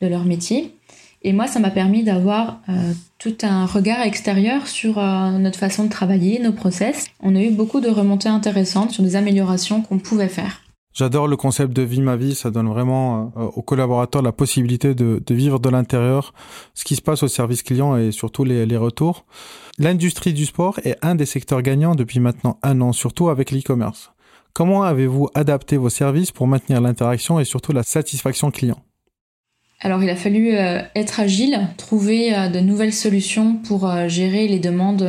de, 0.00 0.06
leur 0.08 0.24
métier. 0.24 0.74
Et 1.22 1.32
moi, 1.32 1.46
ça 1.46 1.60
m'a 1.60 1.70
permis 1.70 2.04
d'avoir 2.04 2.60
tout 3.18 3.36
un 3.42 3.66
regard 3.66 4.02
extérieur 4.02 4.68
sur 4.68 5.02
notre 5.02 5.58
façon 5.58 5.82
de 5.82 5.88
travailler, 5.88 6.38
nos 6.38 6.52
process. 6.52 7.08
On 7.20 7.34
a 7.34 7.42
eu 7.42 7.50
beaucoup 7.50 7.80
de 7.80 7.88
remontées 7.88 8.28
intéressantes 8.28 8.92
sur 8.92 9.02
des 9.02 9.16
améliorations 9.16 9.82
qu'on 9.82 9.98
pouvait 9.98 10.28
faire. 10.28 10.62
J'adore 10.98 11.28
le 11.28 11.36
concept 11.36 11.72
de 11.72 11.82
vie 11.82 12.00
ma 12.00 12.16
vie, 12.16 12.34
ça 12.34 12.50
donne 12.50 12.68
vraiment 12.68 13.32
euh, 13.36 13.44
aux 13.54 13.62
collaborateurs 13.62 14.20
la 14.20 14.32
possibilité 14.32 14.96
de, 14.96 15.22
vivre 15.30 15.60
de 15.60 15.68
l'intérieur 15.68 16.34
ce 16.74 16.84
qui 16.84 16.96
se 16.96 17.02
passe 17.02 17.22
au 17.22 17.28
service 17.28 17.62
client 17.62 17.96
et 17.96 18.10
surtout 18.10 18.42
les, 18.42 18.76
retours. 18.76 19.24
L'industrie 19.78 20.32
du 20.32 20.44
sport 20.44 20.80
est 20.82 20.96
un 21.00 21.14
des 21.14 21.24
secteurs 21.24 21.62
gagnants 21.62 21.94
depuis 21.94 22.18
maintenant 22.18 22.58
un 22.64 22.80
an, 22.80 22.92
surtout 22.92 23.28
avec 23.28 23.52
l'e-commerce. 23.52 24.10
Comment 24.54 24.82
avez-vous 24.82 25.28
adapté 25.34 25.76
vos 25.76 25.88
services 25.88 26.32
pour 26.32 26.48
maintenir 26.48 26.80
l'interaction 26.80 27.38
et 27.38 27.44
surtout 27.44 27.70
la 27.70 27.84
satisfaction 27.84 28.50
client? 28.50 28.82
Alors 29.78 30.02
il 30.02 30.10
a 30.10 30.16
fallu 30.16 30.56
euh, 30.56 30.82
être 30.96 31.20
agile, 31.20 31.68
trouver 31.76 32.34
euh, 32.34 32.48
de 32.48 32.58
nouvelles 32.58 32.92
solutions 32.92 33.54
pour 33.54 33.88
gérer 34.08 34.48
les 34.48 34.58
demandes 34.58 35.08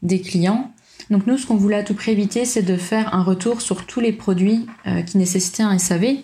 des 0.00 0.22
clients. 0.22 0.72
Donc 1.10 1.26
nous, 1.26 1.36
ce 1.36 1.46
qu'on 1.46 1.56
voulait 1.56 1.76
à 1.76 1.82
tout 1.82 1.94
prix 1.94 2.12
éviter, 2.12 2.44
c'est 2.44 2.62
de 2.62 2.76
faire 2.76 3.12
un 3.14 3.24
retour 3.24 3.60
sur 3.60 3.84
tous 3.84 3.98
les 3.98 4.12
produits 4.12 4.66
euh, 4.86 5.02
qui 5.02 5.18
nécessitaient 5.18 5.64
un 5.64 5.76
SAV, 5.76 6.18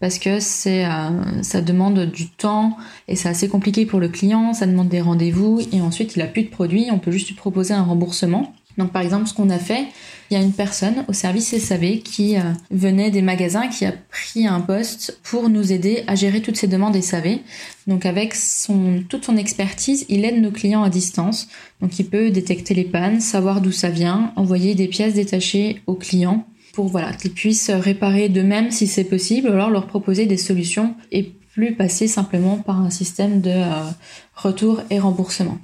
parce 0.00 0.18
que 0.18 0.40
c'est, 0.40 0.86
euh, 0.86 1.42
ça 1.42 1.60
demande 1.60 2.06
du 2.06 2.30
temps 2.30 2.78
et 3.06 3.16
c'est 3.16 3.28
assez 3.28 3.48
compliqué 3.48 3.84
pour 3.84 4.00
le 4.00 4.08
client, 4.08 4.54
ça 4.54 4.66
demande 4.66 4.88
des 4.88 5.02
rendez-vous 5.02 5.60
et 5.72 5.82
ensuite 5.82 6.16
il 6.16 6.22
a 6.22 6.26
plus 6.26 6.44
de 6.44 6.48
produits, 6.48 6.88
on 6.90 6.98
peut 6.98 7.10
juste 7.10 7.28
lui 7.28 7.34
proposer 7.34 7.74
un 7.74 7.82
remboursement. 7.82 8.54
Donc 8.78 8.92
par 8.92 9.02
exemple, 9.02 9.26
ce 9.26 9.34
qu'on 9.34 9.50
a 9.50 9.58
fait, 9.58 9.86
il 10.30 10.34
y 10.34 10.40
a 10.40 10.42
une 10.42 10.52
personne 10.52 11.04
au 11.08 11.12
service 11.12 11.56
SAV 11.56 11.98
qui 11.98 12.36
euh, 12.36 12.40
venait 12.70 13.10
des 13.10 13.22
magasins, 13.22 13.68
qui 13.68 13.84
a 13.84 13.92
pris 13.92 14.46
un 14.46 14.60
poste 14.60 15.18
pour 15.22 15.48
nous 15.48 15.72
aider 15.72 16.04
à 16.06 16.14
gérer 16.14 16.40
toutes 16.40 16.56
ces 16.56 16.68
demandes 16.68 17.00
SAV. 17.00 17.38
Donc 17.86 18.06
avec 18.06 18.34
son, 18.34 19.02
toute 19.08 19.24
son 19.24 19.36
expertise, 19.36 20.06
il 20.08 20.24
aide 20.24 20.40
nos 20.40 20.50
clients 20.52 20.82
à 20.82 20.90
distance. 20.90 21.48
Donc 21.80 21.98
il 21.98 22.06
peut 22.06 22.30
détecter 22.30 22.74
les 22.74 22.84
pannes, 22.84 23.20
savoir 23.20 23.60
d'où 23.60 23.72
ça 23.72 23.90
vient, 23.90 24.32
envoyer 24.36 24.74
des 24.74 24.88
pièces 24.88 25.14
détachées 25.14 25.82
aux 25.86 25.96
clients 25.96 26.46
pour 26.72 26.86
voilà 26.86 27.12
qu'ils 27.12 27.32
puissent 27.32 27.70
réparer 27.70 28.28
d'eux-mêmes 28.28 28.70
si 28.70 28.86
c'est 28.86 29.04
possible, 29.04 29.48
alors 29.48 29.70
leur 29.70 29.88
proposer 29.88 30.26
des 30.26 30.36
solutions 30.36 30.94
et 31.10 31.34
plus 31.52 31.74
passer 31.74 32.06
simplement 32.06 32.58
par 32.58 32.80
un 32.80 32.90
système 32.90 33.40
de 33.40 33.50
euh, 33.50 33.90
retour 34.34 34.80
et 34.90 34.98
remboursement. 34.98 35.58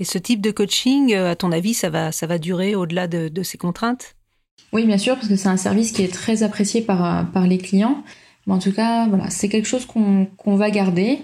Et 0.00 0.04
ce 0.04 0.16
type 0.16 0.40
de 0.40 0.50
coaching, 0.50 1.12
euh, 1.12 1.32
à 1.32 1.36
ton 1.36 1.52
avis, 1.52 1.74
ça 1.74 1.90
va, 1.90 2.10
ça 2.10 2.26
va 2.26 2.38
durer 2.38 2.74
au-delà 2.74 3.06
de, 3.06 3.42
ces 3.42 3.58
contraintes? 3.58 4.16
Oui, 4.72 4.86
bien 4.86 4.96
sûr, 4.96 5.14
parce 5.14 5.28
que 5.28 5.36
c'est 5.36 5.48
un 5.48 5.58
service 5.58 5.92
qui 5.92 6.02
est 6.02 6.12
très 6.12 6.42
apprécié 6.42 6.80
par, 6.80 7.04
euh, 7.04 7.22
par 7.22 7.46
les 7.46 7.58
clients. 7.58 8.02
Mais 8.46 8.54
en 8.54 8.58
tout 8.58 8.72
cas, 8.72 9.06
voilà, 9.08 9.28
c'est 9.28 9.50
quelque 9.50 9.68
chose 9.68 9.84
qu'on 9.84 10.56
va 10.56 10.70
garder. 10.70 11.18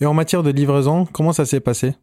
Et 0.00 0.06
en 0.06 0.14
matière 0.14 0.42
de 0.42 0.50
livraison, 0.50 1.06
comment 1.12 1.32
ça 1.32 1.46
s'est 1.46 1.60
passé? 1.60 1.94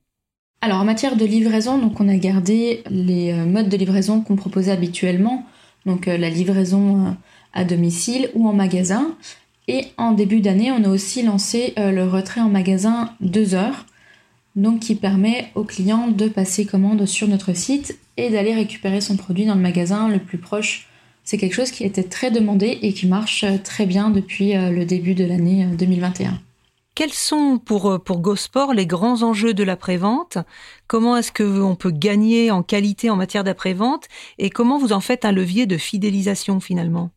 Alors 0.62 0.80
en 0.80 0.86
matière 0.86 1.18
de 1.18 1.26
livraison, 1.26 1.78
donc 1.78 2.00
on 2.00 2.08
a 2.08 2.16
gardé 2.16 2.82
les 2.90 3.34
euh, 3.34 3.46
modes 3.46 3.70
de 3.70 3.78
livraison 3.78 4.22
qu'on 4.22 4.38
proposait 4.38 4.72
habituellement, 4.72 5.46
donc 5.86 6.06
la 6.06 6.30
livraison 6.30 7.18
à 7.54 7.64
domicile 7.66 8.30
ou 8.36 8.48
en 8.48 8.54
magasin. 8.54 9.16
Et 9.68 9.86
en 9.98 10.14
début 10.14 10.40
d'année, 10.40 10.72
on 10.72 10.84
a 10.84 10.90
aussi 10.90 11.24
lancé 11.24 11.74
le 11.78 12.04
retrait 12.04 12.42
en 12.42 12.50
magasin 12.50 13.12
2 13.22 13.54
heures, 13.54 13.86
donc 14.56 14.80
qui 14.80 14.96
permet 14.96 15.52
aux 15.56 15.64
clients 15.64 16.08
de 16.08 16.28
passer 16.28 16.66
commande 16.66 17.06
sur 17.06 17.28
notre 17.28 17.54
site 17.54 17.98
et 18.18 18.30
d'aller 18.30 18.54
récupérer 18.54 19.02
son 19.02 19.16
produit 19.16 19.46
dans 19.46 19.56
le 19.56 19.62
magasin 19.62 20.10
le 20.10 20.20
plus 20.20 20.38
proche. 20.38 20.88
C'est 21.24 21.38
quelque 21.38 21.56
chose 21.56 21.72
qui 21.72 21.84
était 21.84 22.04
très 22.04 22.32
demandé 22.32 22.80
et 22.82 22.94
qui 22.94 23.08
marche 23.08 23.46
très 23.64 23.86
bien 23.86 24.10
depuis 24.10 24.54
le 24.54 24.84
début 24.84 25.14
de 25.14 25.26
l'année 25.26 25.66
2021. 25.78 26.40
Quels 27.00 27.14
sont 27.14 27.60
pour, 27.64 27.90
euh, 27.90 27.98
pour 27.98 28.20
GoSport 28.20 28.74
les 28.74 28.86
grands 28.86 29.24
enjeux 29.24 29.54
de 29.54 29.64
l'après-vente? 29.64 30.38
Comment 30.86 31.16
est-ce 31.16 31.32
qu'on 31.32 31.76
peut 31.76 31.92
gagner 31.92 32.52
en 32.52 32.62
qualité 32.62 33.10
en 33.10 33.16
matière 33.16 33.46
d'après-vente? 33.46 34.10
Et 34.38 34.50
comment 34.50 34.78
vous 34.78 34.92
en 34.92 35.00
faites 35.00 35.24
un 35.24 35.32
levier 35.32 35.66
de 35.66 35.78
fidélisation 35.78 36.60
finalement? 36.60 37.10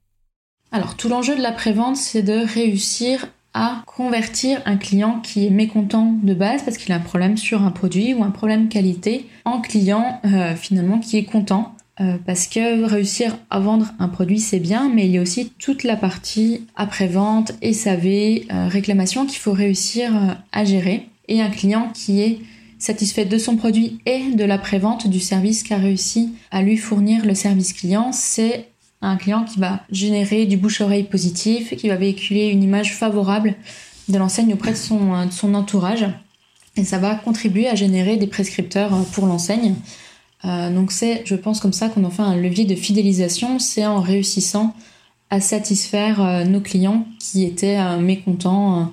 Alors 0.71 0.97
tout 0.97 1.09
l'enjeu 1.09 1.35
de 1.35 1.43
l'après-vente, 1.43 1.97
c'est 1.97 2.23
de 2.23 2.47
réussir 2.47 3.27
à 3.55 3.83
convertir 3.87 4.61
un 4.65 4.77
client 4.77 5.21
qui 5.21 5.47
est 5.47 5.51
mécontent 5.51 6.15
de 6.23 6.35
base 6.35 6.63
parce 6.63 6.79
qu'il 6.79 6.93
a 6.93 6.97
un 6.97 7.01
problème 7.01 7.37
sur 7.37 7.63
un 7.63 7.71
produit 7.71 8.15
ou 8.15 8.25
un 8.25 8.31
problème 8.31 8.69
qualité 8.69 9.27
en 9.45 9.61
client 9.61 10.21
euh, 10.25 10.55
finalement 10.55 10.99
qui 10.99 11.19
est 11.19 11.25
content 11.25 11.75
euh, 12.01 12.17
parce 12.25 12.47
que 12.47 12.85
réussir 12.85 13.37
à 13.51 13.61
vendre 13.61 13.93
un 13.99 14.09
produit 14.09 14.41
c'est 14.41 14.61
bien, 14.61 14.91
mais 14.93 15.07
il 15.07 15.13
y 15.13 15.19
a 15.19 15.23
aussi 15.23 15.53
toute 15.59 15.85
la 15.85 15.97
partie 15.97 16.67
après-vente, 16.77 17.53
SAV, 17.63 18.07
euh, 18.07 18.69
réclamation 18.69 19.27
qu'il 19.27 19.39
faut 19.39 19.53
réussir 19.53 20.39
à 20.53 20.65
gérer. 20.65 21.09
Et 21.29 21.41
un 21.41 21.51
client 21.51 21.91
qui 21.95 22.21
est 22.21 22.39
satisfait 22.79 23.25
de 23.25 23.39
son 23.39 23.57
produit 23.57 24.01
et 24.07 24.35
de 24.35 24.45
l'après-vente 24.45 25.09
du 25.09 25.21
service 25.21 25.63
qu'a 25.63 25.77
réussi 25.77 26.33
à 26.51 26.63
lui 26.63 26.77
fournir 26.77 27.25
le 27.25 27.35
service 27.35 27.73
client, 27.73 28.11
c'est 28.13 28.72
un 29.03 29.17
client 29.17 29.45
qui 29.45 29.59
va 29.59 29.81
générer 29.91 30.47
du 30.47 30.57
bouche-oreille 30.57 31.05
positif, 31.05 31.77
qui 31.77 31.89
va 31.89 31.97
véhiculer 31.97 32.49
une 32.49 32.63
image 32.63 32.95
favorable 32.95 33.55
de 34.09 34.19
l'enseigne 34.19 34.55
auprès 34.55 34.71
de 34.71 34.77
son, 34.77 35.31
son 35.31 35.55
entourage. 35.55 36.07
Et 36.77 36.85
ça 36.85 36.99
va 36.99 37.15
contribuer 37.15 37.69
à 37.69 37.75
générer 37.75 38.17
des 38.17 38.27
prescripteurs 38.27 38.93
pour 39.13 39.27
l'enseigne. 39.27 39.75
Euh, 40.45 40.75
donc 40.75 40.93
c'est, 40.93 41.23
je 41.25 41.35
pense, 41.35 41.61
comme 41.61 41.73
ça 41.73 41.89
qu'on 41.89 42.05
en 42.05 42.11
fait 42.11 42.23
un 42.23 42.37
levier 42.37 42.65
de 42.65 42.75
fidélisation, 42.75 43.59
c'est 43.59 43.87
en 43.87 44.01
réussissant 44.01 44.75
à 45.31 45.41
satisfaire 45.41 46.21
euh, 46.21 46.45
nos 46.45 46.61
clients 46.61 47.07
qui 47.19 47.45
étaient 47.45 47.79
euh, 47.79 47.99
mécontents 47.99 48.93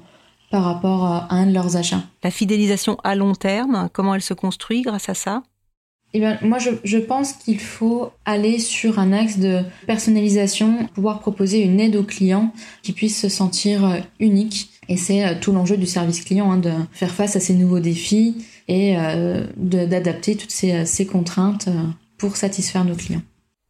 par 0.51 0.63
rapport 0.63 1.06
à 1.06 1.34
un 1.34 1.46
de 1.46 1.54
leurs 1.54 1.75
achats. 1.75 2.04
La 2.24 2.32
fidélisation 2.32 2.98
à 3.04 3.16
long 3.16 3.34
terme, 3.34 3.89
comment 3.94 4.16
elle 4.16 4.22
se 4.22 4.34
construit 4.34 4.82
grâce 4.82 5.10
à 5.10 5.13
ça? 5.13 5.44
Eh 6.13 6.20
bien, 6.20 6.38
moi, 6.42 6.58
je, 6.58 6.72
je 6.84 6.98
pense 6.98 7.34
qu'il 7.34 7.60
faut 7.60 8.12
aller 8.25 8.60
sur 8.60 9.00
un 9.00 9.13
axe 9.13 9.38
de 9.38 9.62
personnalisation, 9.86 10.88
pouvoir 10.94 11.20
proposer 11.20 11.62
une 11.62 11.80
aide 11.80 11.96
aux 11.96 12.04
clients 12.04 12.51
qui 12.82 12.94
puissent 12.94 13.20
se 13.20 13.30
sentir 13.30 14.01
uniques. 14.20 14.72
Et 14.88 14.98
c'est 14.98 15.39
tout 15.39 15.51
l'enjeu 15.51 15.78
du 15.78 15.86
service 15.86 16.22
client, 16.22 16.51
hein, 16.51 16.58
de 16.58 16.72
faire 16.92 17.13
face 17.13 17.36
à 17.36 17.39
ces 17.39 17.54
nouveaux 17.54 17.80
défis 17.80 18.44
et 18.70 18.98
euh, 18.98 19.46
d'adapter 19.58 20.36
toutes 20.36 20.51
ces, 20.51 20.86
ces, 20.86 21.06
contraintes 21.06 21.68
euh, 21.68 21.84
pour 22.18 22.38
satisfaire 22.38 22.86
nos 22.86 22.96
clients. 22.96 23.22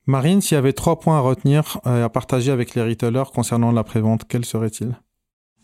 Marine, 0.05 0.41
s'il 0.41 0.55
y 0.55 0.57
avait 0.57 0.73
trois 0.73 0.99
points 0.99 1.17
à 1.17 1.21
retenir 1.21 1.79
et 1.85 2.01
à 2.01 2.09
partager 2.09 2.51
avec 2.51 2.75
les 2.75 2.81
retailers 2.81 3.31
concernant 3.33 3.71
l'après-vente, 3.71 4.23
quels 4.27 4.45
seraient-ils? 4.45 4.95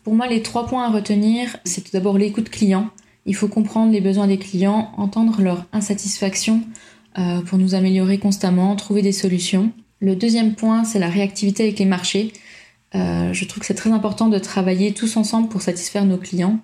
Pour 0.04 0.14
moi, 0.14 0.26
les 0.26 0.42
trois 0.42 0.66
points 0.66 0.84
à 0.84 0.90
retenir, 0.90 1.56
c'est 1.64 1.82
tout 1.82 1.90
d'abord 1.92 2.16
l'écoute 2.16 2.48
client. 2.48 2.90
Il 3.26 3.34
faut 3.34 3.48
comprendre 3.48 3.92
les 3.92 4.00
besoins 4.00 4.28
des 4.28 4.38
clients, 4.38 4.92
entendre 4.96 5.42
leur 5.42 5.66
insatisfaction 5.72 6.62
euh, 7.18 7.40
pour 7.42 7.58
nous 7.58 7.74
améliorer 7.74 8.18
constamment, 8.18 8.76
trouver 8.76 9.02
des 9.02 9.12
solutions. 9.12 9.72
Le 9.98 10.14
deuxième 10.14 10.54
point, 10.54 10.84
c'est 10.84 11.00
la 11.00 11.08
réactivité 11.08 11.64
avec 11.64 11.78
les 11.80 11.86
marchés. 11.86 12.32
Euh, 12.94 13.32
je 13.32 13.44
trouve 13.44 13.60
que 13.60 13.66
c'est 13.66 13.74
très 13.74 13.90
important 13.90 14.28
de 14.28 14.38
travailler 14.38 14.92
tous 14.92 15.16
ensemble 15.16 15.48
pour 15.48 15.60
satisfaire 15.60 16.04
nos 16.04 16.18
clients. 16.18 16.60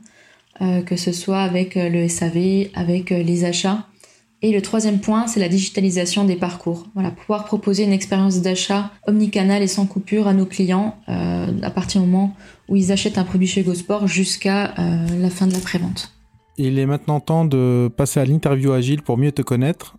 Euh, 0.61 0.83
que 0.83 0.97
ce 0.97 1.13
soit 1.13 1.41
avec 1.41 1.75
le 1.77 2.07
SAV, 2.09 2.69
avec 2.75 3.11
les 3.11 3.45
achats. 3.45 3.87
Et 4.43 4.53
le 4.53 4.61
troisième 4.61 5.01
point, 5.01 5.27
c'est 5.27 5.41
la 5.41 5.49
digitalisation 5.49 6.25
des 6.25 6.37
parcours. 6.37 6.87
Voilà, 6.95 7.11
pouvoir 7.11 7.47
proposer 7.47 7.85
une 7.85 7.93
expérience 7.93 8.43
d'achat 8.43 8.93
omnicanal 9.07 9.63
et 9.63 9.67
sans 9.67 9.87
coupure 9.87 10.29
à 10.29 10.35
nos 10.35 10.47
clients 10.47 10.97
à 11.07 11.71
partir 11.71 12.03
du 12.03 12.07
moment 12.07 12.35
où 12.69 12.77
ils 12.77 12.93
achètent 12.93 13.19
un 13.19 13.25
produit 13.25 13.47
chez 13.47 13.63
GoSport 13.63 14.09
jusqu'à 14.09 14.75
la 14.77 15.31
fin 15.31 15.47
de 15.47 15.53
la 15.53 15.61
prévente. 15.61 16.13
Il 16.65 16.79
est 16.79 16.87
maintenant 16.87 17.19
temps 17.19 17.45
de 17.45 17.91
passer 17.97 18.21
à 18.21 18.25
l'interview 18.25 18.71
agile 18.71 19.03
pour 19.03 19.19
mieux 19.19 19.33
te 19.33 19.43
connaître. 19.43 19.97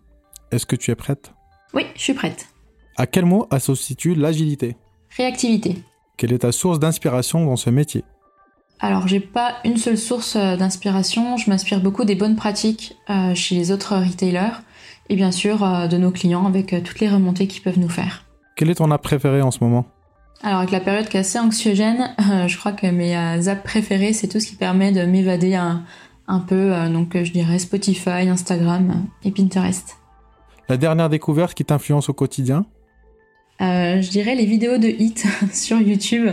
Est-ce 0.50 0.64
que 0.64 0.76
tu 0.76 0.90
es 0.90 0.94
prête? 0.94 1.34
Oui, 1.74 1.82
je 1.94 2.00
suis 2.00 2.14
prête. 2.14 2.46
À 2.96 3.06
quel 3.06 3.26
mot 3.26 3.46
associes-tu 3.50 4.14
l'agilité? 4.14 4.78
Réactivité. 5.14 5.76
Quelle 6.16 6.32
est 6.32 6.38
ta 6.38 6.52
source 6.52 6.78
d'inspiration 6.78 7.44
dans 7.44 7.56
ce 7.56 7.68
métier? 7.68 8.02
Alors 8.80 9.06
j'ai 9.06 9.20
pas 9.20 9.56
une 9.66 9.76
seule 9.76 9.98
source 9.98 10.36
euh, 10.36 10.56
d'inspiration, 10.56 11.36
je 11.36 11.50
m'inspire 11.50 11.80
beaucoup 11.80 12.06
des 12.06 12.14
bonnes 12.14 12.34
pratiques 12.34 12.96
euh, 13.10 13.34
chez 13.34 13.56
les 13.56 13.70
autres 13.70 13.96
retailers 13.96 14.62
et 15.10 15.16
bien 15.16 15.32
sûr 15.32 15.62
euh, 15.62 15.86
de 15.86 15.98
nos 15.98 16.12
clients 16.12 16.46
avec 16.46 16.82
toutes 16.82 17.00
les 17.00 17.10
remontées 17.10 17.46
qu'ils 17.46 17.62
peuvent 17.62 17.78
nous 17.78 17.90
faire. 17.90 18.24
Quel 18.56 18.70
est 18.70 18.76
ton 18.76 18.90
app 18.90 19.02
préféré 19.02 19.42
en 19.42 19.50
ce 19.50 19.58
moment? 19.62 19.84
Alors 20.42 20.60
avec 20.60 20.70
la 20.70 20.80
période 20.80 21.08
qui 21.08 21.18
est 21.18 21.20
assez 21.20 21.38
anxiogène, 21.38 22.14
je 22.46 22.56
crois 22.56 22.72
que 22.72 22.86
mes 22.86 23.14
apps 23.14 23.62
préférées 23.62 24.14
c'est 24.14 24.28
tout 24.28 24.40
ce 24.40 24.46
qui 24.46 24.56
permet 24.56 24.92
de 24.92 25.04
m'évader 25.04 25.54
un, 25.54 25.84
un, 26.26 26.40
peu, 26.40 26.72
donc 26.90 27.16
je 27.22 27.32
dirais 27.32 27.58
Spotify, 27.58 28.28
Instagram 28.28 29.06
et 29.24 29.30
Pinterest. 29.30 29.96
La 30.68 30.76
dernière 30.76 31.08
découverte 31.08 31.54
qui 31.54 31.64
t'influence 31.64 32.08
au 32.08 32.12
quotidien 32.14 32.64
Je 33.60 34.10
dirais 34.10 34.34
les 34.34 34.46
vidéos 34.46 34.78
de 34.78 34.88
hit 34.88 35.26
sur 35.52 35.80
YouTube. 35.80 36.30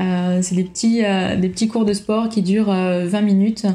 Euh, 0.00 0.38
c'est 0.42 0.54
des 0.54 0.64
petits, 0.64 1.04
euh, 1.04 1.36
des 1.36 1.48
petits 1.48 1.68
cours 1.68 1.84
de 1.84 1.92
sport 1.92 2.28
qui 2.28 2.42
durent 2.42 2.66
20 2.66 2.74
euh, 2.74 3.22
minutes. 3.22 3.66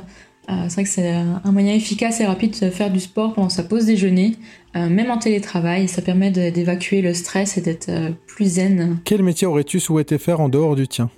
c'est 0.48 0.74
vrai 0.74 0.84
que 0.84 0.90
c'est 0.90 1.12
un 1.12 1.52
moyen 1.52 1.74
efficace 1.74 2.20
et 2.20 2.26
rapide 2.26 2.56
de 2.60 2.70
faire 2.70 2.92
du 2.92 3.00
sport 3.00 3.34
pendant 3.34 3.50
sa 3.50 3.64
pause 3.64 3.86
déjeuner, 3.86 4.36
même 4.76 5.10
en 5.10 5.18
télétravail. 5.18 5.88
Ça 5.88 6.02
permet 6.02 6.30
d'évacuer 6.32 7.02
le 7.02 7.14
stress 7.14 7.58
et 7.58 7.62
d'être 7.62 7.90
plus 8.28 8.56
zen. 8.56 9.00
Quel 9.06 9.24
métier 9.24 9.48
aurais-tu 9.48 9.80
souhaité 9.80 10.18
faire 10.18 10.40
en 10.42 10.50
dehors 10.50 10.76
du 10.76 10.88
tien? 10.88 11.10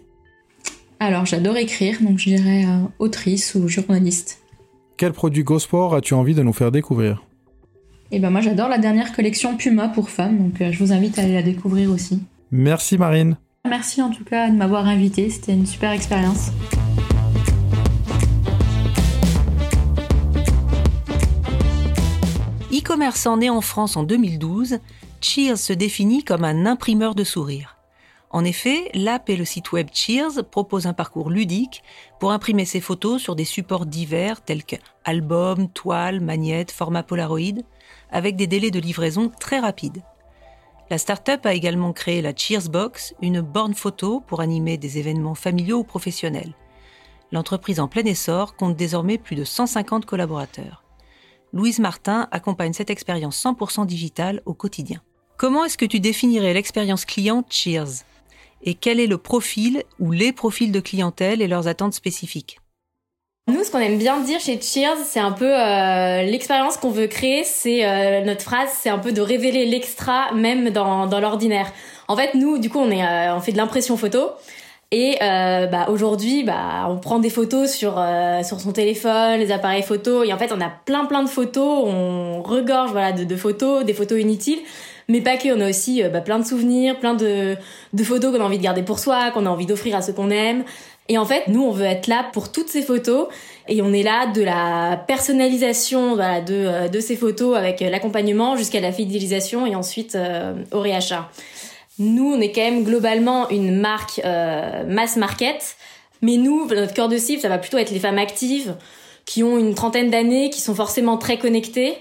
Alors, 1.00 1.26
j'adore 1.26 1.58
écrire, 1.58 2.02
donc 2.02 2.18
je 2.18 2.30
dirais 2.30 2.66
autrice 3.00 3.56
ou 3.56 3.68
journaliste. 3.68 4.42
Quel 4.98 5.14
produit 5.14 5.44
GoSport 5.44 5.94
as-tu 5.94 6.16
envie 6.16 6.34
de 6.34 6.42
nous 6.42 6.54
faire 6.54 6.72
découvrir? 6.72 7.24
Eh 8.12 8.20
ben 8.20 8.30
moi, 8.30 8.42
j'adore 8.42 8.68
la 8.68 8.78
dernière 8.78 9.14
collection 9.14 9.58
Puma 9.58 9.90
pour 9.90 10.10
femmes, 10.10 10.38
donc 10.40 10.72
je 10.72 10.80
vous 10.80 10.92
invite 10.92 11.20
à 11.20 11.24
aller 11.24 11.34
la 11.34 11.44
découvrir 11.44 11.92
aussi. 11.92 12.24
Merci 12.52 12.98
Marine. 12.98 13.38
Merci 13.68 14.02
en 14.02 14.10
tout 14.10 14.24
cas 14.24 14.50
de 14.50 14.56
m'avoir 14.56 14.88
invité, 14.88 15.30
c'était 15.30 15.54
une 15.54 15.66
super 15.66 15.92
expérience. 15.92 16.52
E-commerçant 22.72 23.38
né 23.38 23.50
en 23.50 23.62
France 23.62 23.98
en 23.98 24.04
2012, 24.04 24.80
Cheers 25.20 25.58
se 25.58 25.74
définit 25.74 26.24
comme 26.24 26.44
un 26.44 26.66
imprimeur 26.66 27.14
de 27.14 27.24
sourires. 27.24 27.77
En 28.30 28.44
effet, 28.44 28.90
l'app 28.94 29.30
et 29.30 29.38
le 29.38 29.46
site 29.46 29.72
web 29.72 29.88
Cheers 29.94 30.44
proposent 30.52 30.86
un 30.86 30.94
parcours 30.94 31.30
ludique 31.30 31.82
pour 32.20 32.32
imprimer 32.32 32.66
ses 32.66 32.82
photos 32.82 33.22
sur 33.22 33.36
des 33.36 33.46
supports 33.46 33.86
divers 33.86 34.42
tels 34.42 34.66
que 34.66 34.76
albums, 35.06 35.70
toiles, 35.70 36.20
magnettes, 36.20 36.72
format 36.72 37.04
Polaroid, 37.04 37.64
avec 38.12 38.36
des 38.36 38.48
délais 38.48 38.72
de 38.72 38.80
livraison 38.80 39.32
très 39.40 39.60
rapides. 39.60 40.04
La 40.90 40.98
start-up 40.98 41.46
a 41.46 41.54
également 41.54 41.94
créé 41.94 42.22
la 42.22 42.34
Cheersbox, 42.36 43.14
une 43.22 43.42
borne 43.42 43.74
photo 43.74 44.22
pour 44.22 44.42
animer 44.42 44.78
des 44.78 44.98
événements 44.98 45.36
familiaux 45.36 45.80
ou 45.80 45.84
professionnels. 45.84 46.54
L'entreprise 47.32 47.80
en 47.80 47.88
plein 47.88 48.06
essor 48.06 48.56
compte 48.56 48.76
désormais 48.76 49.18
plus 49.18 49.36
de 49.36 49.44
150 49.44 50.06
collaborateurs. 50.06 50.84
Louise 51.54 51.80
Martin 51.80 52.28
accompagne 52.32 52.74
cette 52.74 52.90
expérience 52.90 53.42
100% 53.42 53.86
digitale 53.86 54.42
au 54.46 54.54
quotidien. 54.54 55.02
Comment 55.38 55.66
est-ce 55.66 55.78
que 55.78 55.86
tu 55.86 56.00
définirais 56.00 56.54
l'expérience 56.54 57.06
client 57.06 57.44
Cheers? 57.50 58.04
Et 58.64 58.74
quel 58.74 59.00
est 59.00 59.08
le 59.08 59.18
profil 59.18 59.84
ou 60.00 60.12
les 60.12 60.32
profils 60.32 60.72
de 60.72 60.80
clientèle 60.80 61.42
et 61.42 61.48
leurs 61.48 61.68
attentes 61.68 61.94
spécifiques 61.94 62.60
nous, 63.50 63.64
ce 63.64 63.72
qu'on 63.72 63.80
aime 63.80 63.98
bien 63.98 64.20
dire 64.20 64.42
chez 64.42 64.60
Cheers, 64.60 64.98
c'est 65.06 65.22
un 65.22 65.32
peu 65.32 65.50
euh, 65.50 66.24
l'expérience 66.24 66.76
qu'on 66.76 66.90
veut 66.90 67.08
créer. 67.08 67.46
C'est 67.46 67.86
euh, 67.86 68.22
notre 68.26 68.42
phrase, 68.42 68.68
c'est 68.74 68.90
un 68.90 68.98
peu 68.98 69.14
de 69.14 69.22
révéler 69.22 69.66
l'extra 69.66 70.34
même 70.34 70.72
dans, 70.72 71.06
l'ordinaire. 71.22 71.72
En 72.10 72.18
fait, 72.18 72.34
nous, 72.34 72.58
du 72.58 72.70
coup, 72.70 72.80
on 72.80 72.92
euh, 72.92 73.40
fait 73.40 73.54
de 73.54 73.58
l'impression 73.58 73.96
photo. 73.96 74.32
Et 74.92 75.18
bah, 75.20 75.88
aujourd'hui, 75.90 76.44
bah, 76.44 76.88
on 76.90 76.98
prend 76.98 77.20
des 77.20 77.30
photos 77.30 77.72
sur 77.74 78.02
son 78.42 78.72
téléphone, 78.74 79.40
les 79.40 79.52
appareils 79.52 79.84
photos, 79.84 80.28
et 80.28 80.34
en 80.34 80.38
fait, 80.38 80.52
on 80.54 80.62
a 80.62 80.70
plein 80.70 81.06
plein 81.06 81.24
de 81.24 81.30
photos. 81.30 81.84
On 81.86 82.42
regorge 82.42 82.94
de 83.16 83.36
photos, 83.38 83.86
des 83.86 83.94
photos 83.94 84.20
inutiles 84.22 84.60
mais 85.08 85.22
pas 85.22 85.38
que. 85.38 85.56
On 85.56 85.62
a 85.62 85.70
aussi 85.70 86.04
bah, 86.04 86.22
plein 86.22 86.40
de 86.40 86.46
souvenirs, 86.46 87.00
plein 87.00 87.14
de, 87.14 87.56
de 87.94 88.04
photos 88.04 88.34
qu'on 88.34 88.42
a 88.42 88.46
envie 88.46 88.58
de 88.58 88.64
garder 88.64 88.84
pour 88.84 89.00
soi, 89.00 89.32
qu'on 89.32 89.46
a 89.46 89.50
envie 89.50 89.66
d'offrir 89.66 89.96
à 89.96 90.02
ceux 90.02 90.14
qu'on 90.14 90.30
aime. 90.30 90.64
Et 91.10 91.18
en 91.18 91.26
fait, 91.26 91.48
nous, 91.48 91.64
on 91.64 91.72
veut 91.72 91.86
être 91.86 92.08
là 92.08 92.26
pour 92.34 92.52
toutes 92.52 92.68
ces 92.68 92.82
photos 92.82 93.28
et 93.68 93.82
on 93.82 93.94
est 93.94 94.04
là 94.04 94.28
de 94.28 94.42
la 94.42 95.02
personnalisation 95.08 96.16
voilà, 96.16 96.42
de, 96.42 96.54
euh, 96.54 96.88
de 96.90 97.00
ces 97.00 97.16
photos 97.16 97.56
avec 97.56 97.80
l'accompagnement 97.80 98.58
jusqu'à 98.58 98.82
la 98.82 98.92
fidélisation 98.92 99.66
et 99.66 99.76
ensuite 99.76 100.16
euh, 100.16 100.54
au 100.72 100.82
réachat. 100.82 101.30
Nous, 102.00 102.34
on 102.34 102.40
est 102.42 102.52
quand 102.52 102.62
même 102.62 102.84
globalement 102.84 103.50
une 103.50 103.80
marque 103.80 104.22
euh, 104.24 104.84
mass 104.86 105.16
market, 105.16 105.78
mais 106.22 106.36
nous, 106.38 106.68
notre 106.68 106.94
cœur 106.94 107.08
de 107.08 107.18
cible, 107.18 107.42
ça 107.42 107.50
va 107.50 107.58
plutôt 107.58 107.78
être 107.78 107.92
les 107.92 108.00
femmes 108.00 108.20
actives 108.20 108.76
qui 109.26 109.44
ont 109.44 109.58
une 109.58 109.76
trentaine 109.76 110.10
d'années, 110.10 110.50
qui 110.50 110.62
sont 110.62 110.76
forcément 110.76 111.18
très 111.18 111.38
connectées. 111.38 111.96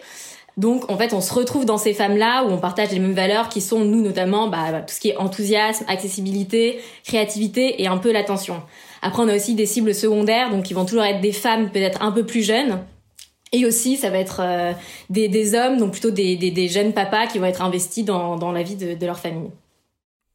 Donc, 0.56 0.90
en 0.90 0.96
fait, 0.96 1.12
on 1.12 1.20
se 1.20 1.34
retrouve 1.34 1.66
dans 1.66 1.76
ces 1.76 1.92
femmes-là 1.92 2.44
où 2.44 2.50
on 2.50 2.58
partage 2.58 2.90
les 2.90 2.98
mêmes 2.98 3.12
valeurs 3.12 3.50
qui 3.50 3.60
sont, 3.60 3.84
nous, 3.84 4.00
notamment, 4.00 4.48
bah, 4.48 4.80
tout 4.86 4.94
ce 4.94 5.00
qui 5.00 5.10
est 5.10 5.16
enthousiasme, 5.18 5.84
accessibilité, 5.86 6.80
créativité 7.04 7.82
et 7.82 7.88
un 7.88 7.98
peu 7.98 8.10
l'attention. 8.10 8.62
Après, 9.02 9.22
on 9.22 9.28
a 9.28 9.36
aussi 9.36 9.54
des 9.54 9.66
cibles 9.66 9.94
secondaires, 9.94 10.50
donc 10.50 10.64
qui 10.64 10.72
vont 10.72 10.86
toujours 10.86 11.04
être 11.04 11.20
des 11.20 11.32
femmes 11.32 11.70
peut-être 11.70 12.02
un 12.02 12.10
peu 12.10 12.24
plus 12.24 12.42
jeunes. 12.42 12.78
Et 13.52 13.66
aussi, 13.66 13.96
ça 13.96 14.08
va 14.08 14.18
être 14.18 14.40
euh, 14.42 14.72
des, 15.10 15.54
hommes, 15.54 15.76
donc 15.76 15.92
plutôt 15.92 16.10
des, 16.10 16.68
jeunes 16.68 16.94
papas 16.94 17.26
qui 17.26 17.38
vont 17.38 17.44
être 17.44 17.62
investis 17.62 18.04
dans, 18.04 18.52
la 18.52 18.62
vie 18.62 18.76
de, 18.76 18.94
de 18.94 19.06
leur 19.06 19.18
famille. 19.18 19.50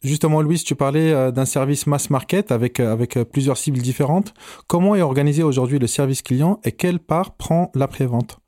Justement, 0.04 0.42
Louise, 0.42 0.64
tu 0.64 0.76
parlais 0.76 1.12
euh, 1.12 1.32
d'un 1.32 1.46
service 1.46 1.88
mass 1.88 2.12
market 2.12 2.52
avec, 2.52 2.80
euh, 2.80 2.92
avec 2.92 3.20
plusieurs 3.32 3.58
cibles 3.58 3.80
différentes. 3.80 4.34
Comment 4.68 4.96
est 4.96 5.02
organisé 5.02 5.42
aujourd'hui 5.42 5.80
le 5.80 5.88
service 5.88 6.22
client 6.22 6.60
et 6.64 6.72
quelle 6.72 7.00
part 7.00 7.36
prend 7.36 7.72
l'après-vente? 7.74 8.41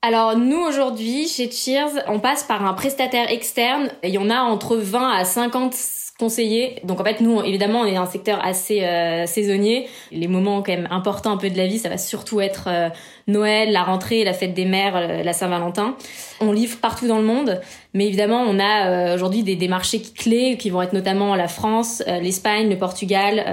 Alors 0.00 0.36
nous 0.36 0.60
aujourd'hui 0.60 1.26
chez 1.26 1.50
Cheers, 1.50 2.04
on 2.06 2.20
passe 2.20 2.44
par 2.44 2.64
un 2.64 2.72
prestataire 2.72 3.30
externe. 3.32 3.90
Il 4.04 4.10
y 4.10 4.18
en 4.18 4.30
a 4.30 4.38
entre 4.38 4.76
20 4.76 5.10
à 5.10 5.24
50 5.24 5.74
conseillers. 6.20 6.80
Donc 6.84 7.00
en 7.00 7.04
fait 7.04 7.20
nous 7.20 7.42
évidemment 7.42 7.80
on 7.80 7.84
est 7.84 7.96
un 7.96 8.06
secteur 8.06 8.38
assez 8.44 8.84
euh, 8.84 9.26
saisonnier. 9.26 9.88
Les 10.12 10.28
moments 10.28 10.62
quand 10.62 10.72
même 10.72 10.88
importants 10.92 11.32
un 11.32 11.36
peu 11.36 11.50
de 11.50 11.56
la 11.56 11.66
vie, 11.66 11.80
ça 11.80 11.88
va 11.88 11.98
surtout 11.98 12.40
être 12.40 12.68
euh, 12.68 12.90
Noël, 13.28 13.70
la 13.70 13.84
rentrée, 13.84 14.24
la 14.24 14.32
fête 14.32 14.54
des 14.54 14.64
mères, 14.64 14.96
euh, 14.96 15.22
la 15.22 15.32
Saint-Valentin. 15.32 15.96
On 16.40 16.50
livre 16.50 16.78
partout 16.78 17.06
dans 17.06 17.18
le 17.18 17.24
monde, 17.24 17.60
mais 17.94 18.06
évidemment 18.06 18.42
on 18.42 18.58
a 18.58 19.14
aujourd'hui 19.14 19.42
des, 19.42 19.56
des, 19.56 19.68
marchés 19.68 20.00
clés 20.00 20.56
qui 20.56 20.70
vont 20.70 20.82
être 20.82 20.92
notamment 20.92 21.34
la 21.34 21.48
France, 21.48 22.02
l'Espagne, 22.06 22.68
le 22.68 22.78
Portugal 22.78 23.44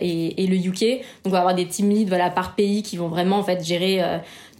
et, 0.00 0.42
et, 0.42 0.46
le 0.46 0.56
UK. 0.56 1.02
Donc 1.22 1.26
on 1.26 1.30
va 1.30 1.40
avoir 1.40 1.54
des 1.54 1.66
team 1.66 1.90
leads 1.90 2.08
voilà 2.08 2.30
par 2.30 2.54
pays 2.54 2.82
qui 2.82 2.96
vont 2.96 3.08
vraiment 3.08 3.36
en 3.36 3.42
fait 3.42 3.62
gérer 3.62 4.02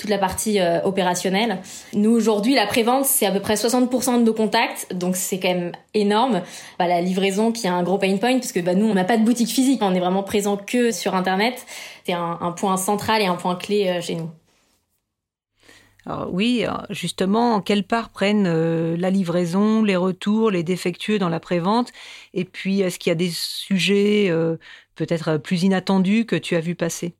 toute 0.01 0.11
la 0.11 0.19
partie 0.19 0.59
euh, 0.59 0.81
opérationnelle. 0.83 1.59
Nous 1.93 2.11
aujourd'hui, 2.11 2.55
la 2.55 2.67
prévente, 2.67 3.05
c'est 3.05 3.27
à 3.27 3.31
peu 3.31 3.41
près 3.41 3.55
60% 3.55 4.19
de 4.19 4.25
nos 4.25 4.33
contacts, 4.33 4.93
donc 4.95 5.15
c'est 5.15 5.39
quand 5.39 5.49
même 5.49 5.73
énorme. 5.93 6.41
Bah, 6.79 6.89
la 6.89 7.03
livraison 7.03 7.53
qui 7.53 7.69
a 7.69 7.75
un 7.75 7.83
gros 7.83 7.99
pain 7.99 8.17
point, 8.17 8.39
parce 8.39 8.53
que 8.53 8.61
bah, 8.61 8.75
nous, 8.75 8.87
on 8.87 8.95
n'a 8.95 9.05
pas 9.05 9.19
de 9.19 9.25
boutique 9.25 9.51
physique, 9.51 9.81
on 9.83 9.95
est 9.95 10.01
vraiment 10.01 10.23
présent 10.23 10.57
que 10.57 10.91
sur 10.91 11.15
Internet. 11.15 11.67
C'est 12.07 12.15
un, 12.15 12.39
un, 12.41 12.53
point 12.53 12.79
central 12.79 13.21
et 13.21 13.27
un 13.27 13.37
point 13.37 13.57
clé 13.57 13.89
euh, 13.89 14.01
chez 14.01 14.15
nous. 14.15 14.31
Alors 16.07 16.33
oui, 16.33 16.65
justement, 16.91 17.61
quelle 17.61 17.85
part 17.87 18.11
prennent 18.11 18.47
euh, 18.47 18.97
la 18.97 19.11
livraison, 19.11 19.83
les 19.83 19.97
retours, 19.97 20.51
les 20.51 20.63
défectueux 20.63 21.19
dans 21.19 21.29
la 21.29 21.41
prévente? 21.41 21.93
Et 22.33 22.45
puis, 22.45 22.81
est-ce 22.81 22.99
qu'il 22.99 23.11
y 23.11 23.13
a 23.13 23.15
des 23.17 23.31
sujets 23.31 24.31
euh, 24.31 24.57
peut-être 24.95 25.37
plus 25.39 25.63
inattendus 25.63 26.25
que 26.27 26.37
tu 26.37 26.57
as 26.57 26.61
vu 26.61 26.75
passer? 26.75 27.17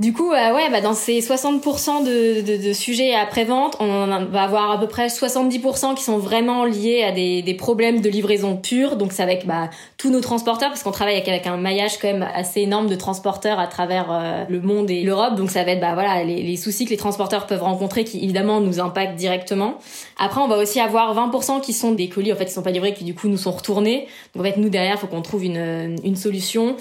Du 0.00 0.12
coup, 0.12 0.32
euh, 0.32 0.52
ouais, 0.52 0.68
bah 0.72 0.80
dans 0.80 0.92
ces 0.92 1.20
60% 1.20 2.02
de, 2.02 2.40
de, 2.40 2.66
de, 2.66 2.72
sujets 2.72 3.14
après-vente, 3.14 3.76
on 3.78 4.06
va 4.06 4.42
avoir 4.42 4.72
à 4.72 4.80
peu 4.80 4.88
près 4.88 5.06
70% 5.06 5.94
qui 5.94 6.02
sont 6.02 6.18
vraiment 6.18 6.64
liés 6.64 7.04
à 7.04 7.12
des, 7.12 7.42
des 7.42 7.54
problèmes 7.54 8.00
de 8.00 8.10
livraison 8.10 8.56
pure. 8.56 8.96
Donc 8.96 9.12
c'est 9.12 9.22
avec 9.22 9.46
bah, 9.46 9.70
tous 9.96 10.10
nos 10.10 10.20
transporteurs, 10.20 10.70
parce 10.70 10.82
qu'on 10.82 10.90
travaille 10.90 11.14
avec, 11.20 11.46
un 11.46 11.58
maillage 11.58 11.98
quand 11.98 12.08
même 12.08 12.28
assez 12.34 12.62
énorme 12.62 12.88
de 12.88 12.96
transporteurs 12.96 13.60
à 13.60 13.68
travers 13.68 14.08
euh, 14.10 14.44
le 14.48 14.60
monde 14.60 14.90
et 14.90 15.04
l'Europe. 15.04 15.36
Donc 15.36 15.52
ça 15.52 15.62
va 15.62 15.70
être 15.70 15.80
bah, 15.80 15.94
voilà, 15.94 16.24
les, 16.24 16.42
les, 16.42 16.56
soucis 16.56 16.86
que 16.86 16.90
les 16.90 16.96
transporteurs 16.96 17.46
peuvent 17.46 17.62
rencontrer 17.62 18.02
qui 18.02 18.18
évidemment 18.18 18.60
nous 18.60 18.80
impactent 18.80 19.14
directement. 19.14 19.78
Après, 20.18 20.40
on 20.40 20.48
va 20.48 20.58
aussi 20.58 20.80
avoir 20.80 21.14
20% 21.14 21.60
qui 21.60 21.72
sont 21.72 21.92
des 21.92 22.08
colis 22.08 22.32
en 22.32 22.36
fait 22.36 22.46
qui 22.46 22.52
sont 22.52 22.62
pas 22.62 22.72
livrés, 22.72 22.94
qui 22.94 23.04
du 23.04 23.14
coup 23.14 23.28
nous 23.28 23.38
sont 23.38 23.52
retournés. 23.52 24.08
Donc 24.34 24.44
en 24.44 24.50
fait, 24.50 24.56
nous 24.56 24.70
derrière, 24.70 24.98
faut 24.98 25.06
qu'on 25.06 25.22
trouve 25.22 25.44
une, 25.44 25.94
une 26.02 26.16
solution 26.16 26.74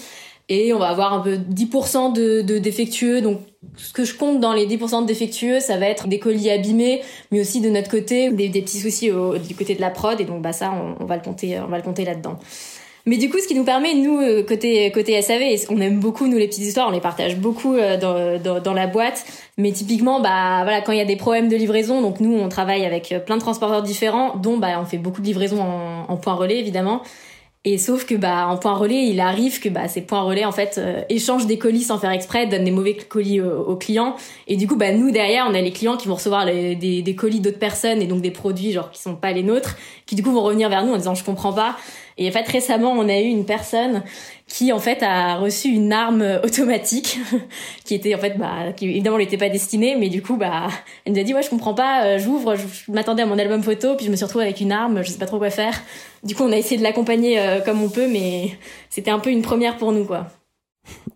et 0.50 0.74
on 0.74 0.80
va 0.80 0.90
avoir 0.90 1.14
un 1.14 1.20
peu 1.20 1.38
10% 1.38 2.14
de, 2.14 2.42
de, 2.42 2.58
défectueux. 2.58 3.22
Donc, 3.22 3.40
ce 3.78 3.94
que 3.94 4.04
je 4.04 4.16
compte 4.16 4.40
dans 4.40 4.54
les 4.54 4.68
10% 4.68 5.04
de 5.04 5.08
défectueux, 5.08 5.60
ça 5.60 5.78
va 5.78 5.88
être 5.88 6.08
des 6.08 6.20
colis 6.20 6.50
abîmés, 6.50 7.02
mais 7.32 7.40
aussi 7.40 7.62
de 7.62 7.70
notre 7.70 7.90
côté 7.90 8.30
des, 8.32 8.50
petits 8.50 8.80
soucis 8.80 9.12
au, 9.12 9.38
du 9.38 9.56
côté 9.56 9.76
de 9.76 9.82
la 9.82 9.90
prod. 9.90 10.20
Et 10.20 10.26
donc, 10.26 10.42
bah 10.42 10.54
ça, 10.54 10.72
on, 10.72 11.02
on 11.02 11.06
va 11.06 11.16
le 11.16 11.22
compter, 11.22 11.60
on 11.60 11.68
va 11.68 11.78
le 11.78 11.84
compter 11.84 12.06
là-dedans. 12.06 12.38
Mais 13.06 13.18
du 13.18 13.30
coup, 13.30 13.38
ce 13.40 13.48
qui 13.48 13.56
nous 13.56 13.66
permet, 13.66 13.96
nous, 13.96 14.20
euh, 14.20 14.44
côté 14.44 14.90
côté 14.92 15.22
SAV, 15.22 15.42
on 15.70 15.82
aime 15.82 16.00
beaucoup 16.00 16.28
nous 16.28 16.38
les 16.38 16.48
petites 16.48 16.64
histoires, 16.64 16.88
on 16.88 16.92
les 16.92 17.02
partage 17.02 17.36
beaucoup 17.38 17.76
euh, 17.76 17.98
dans, 17.98 18.42
dans, 18.42 18.62
dans 18.62 18.74
la 18.74 18.88
boîte. 18.88 19.26
Mais 19.58 19.74
typiquement, 19.74 20.22
bah 20.22 20.62
voilà, 20.64 20.80
quand 20.82 20.94
il 20.94 21.00
y 21.00 21.02
a 21.02 21.06
des 21.06 21.18
problèmes 21.18 21.50
de 21.50 21.58
livraison, 21.58 22.02
donc 22.02 22.22
nous, 22.22 22.34
on 22.34 22.48
travaille 22.48 22.86
avec 22.86 23.12
euh, 23.12 23.20
plein 23.20 23.36
de 23.36 23.42
transporteurs 23.42 23.84
différents, 23.84 24.38
dont 24.38 24.58
bah 24.58 24.80
on 24.82 24.86
fait 24.86 24.98
beaucoup 24.98 25.20
de 25.20 25.26
livraisons 25.26 25.62
en, 25.62 26.06
en 26.08 26.18
point 26.18 26.34
relais, 26.34 26.60
évidemment. 26.60 27.02
Et 27.66 27.78
sauf 27.78 28.06
que 28.06 28.16
bah 28.16 28.48
en 28.50 28.58
point 28.58 28.74
relais, 28.74 29.08
il 29.08 29.22
arrive 29.22 29.62
que 29.62 29.70
bah 29.70 29.88
ces 29.88 30.02
points 30.02 30.22
relais 30.22 30.44
en 30.44 30.52
fait 30.52 30.78
euh, 30.78 31.02
échangent 31.08 31.48
des 31.48 31.58
colis 31.58 31.84
sans 31.84 31.98
faire 31.98 32.12
exprès, 32.12 32.46
donnent 32.46 32.66
des 32.66 32.72
mauvais 32.72 32.94
colis 32.96 33.40
aux, 33.40 33.78
clients. 33.78 34.18
Et 34.48 34.58
du 34.58 34.68
coup 34.68 34.76
bah 34.76 34.92
nous 34.92 35.12
derrière, 35.12 35.46
on 35.50 35.54
a 35.54 35.62
les 35.62 35.72
clients 35.72 35.96
qui 35.96 36.10
vont 36.10 36.16
recevoir 36.16 36.46
des, 36.46 36.76
des 36.76 37.16
colis 37.16 37.40
d'autres 37.40 37.60
personnes 37.60 38.02
et 38.02 38.06
donc 38.06 38.22
des 38.22 38.32
produits 38.32 38.74
genre 38.74 38.92
qui 38.92 39.02
sont 39.02 39.16
pas 39.16 39.32
les 39.32 39.44
nôtres, 39.44 39.78
qui 40.06 40.16
du 40.16 40.24
coup 40.24 40.32
vont 40.32 40.44
revenir 40.44 40.68
vers 40.68 40.86
nous 40.86 40.92
en 40.92 40.98
disant 40.98 41.16
je 41.16 41.24
comprends 41.24 41.54
pas. 41.54 41.78
Et 42.18 42.28
en 42.28 42.32
fait 42.34 42.46
récemment, 42.48 42.92
on 42.92 43.08
a 43.08 43.18
eu 43.20 43.28
une 43.28 43.46
personne 43.46 44.04
qui 44.48 44.74
en 44.74 44.80
fait 44.80 45.02
a 45.02 45.38
reçu 45.38 45.70
une 45.70 45.94
arme 45.94 46.40
automatique 46.44 47.20
qui 47.86 47.96
était 47.96 48.14
en 48.14 48.20
fait 48.20 48.38
bah 48.38 48.74
qui 48.76 48.90
évidemment 48.90 49.18
n'était 49.18 49.38
pas 49.38 49.50
destinée 49.50 49.96
mais 49.98 50.10
du 50.10 50.22
coup 50.22 50.36
bah 50.36 50.68
elle 51.06 51.14
nous 51.14 51.20
a 51.20 51.24
dit 51.24 51.34
ouais 51.34 51.42
je 51.42 51.50
comprends 51.50 51.74
pas 51.74 52.04
euh, 52.04 52.20
j'ouvre 52.20 52.56
je, 52.56 52.92
m'attendais 52.92 53.24
à 53.24 53.26
mon 53.26 53.40
album 53.40 53.64
photo 53.64 53.96
puis 53.96 54.06
je 54.06 54.12
me 54.12 54.16
suis 54.16 54.26
retrouvée 54.26 54.46
avec 54.46 54.60
une 54.60 54.72
arme 54.72 55.02
je 55.02 55.10
sais 55.10 55.18
pas 55.18 55.26
trop 55.26 55.38
quoi 55.38 55.50
faire 55.50 55.82
du 56.24 56.36
coup 56.36 56.44
on 56.44 56.52
a 56.52 56.58
essayé 56.58 56.78
de 56.78 56.84
l'accompagner 56.84 57.40
euh, 57.40 57.62
comme 57.62 57.82
on 57.82 57.90
peut 57.90 58.08
mais 58.08 58.58
c'était 58.90 59.12
un 59.12 59.20
peu 59.20 59.30
une 59.30 59.42
première 59.42 59.78
pour 59.78 59.92
nous 59.92 60.06
quoi. 60.06 60.28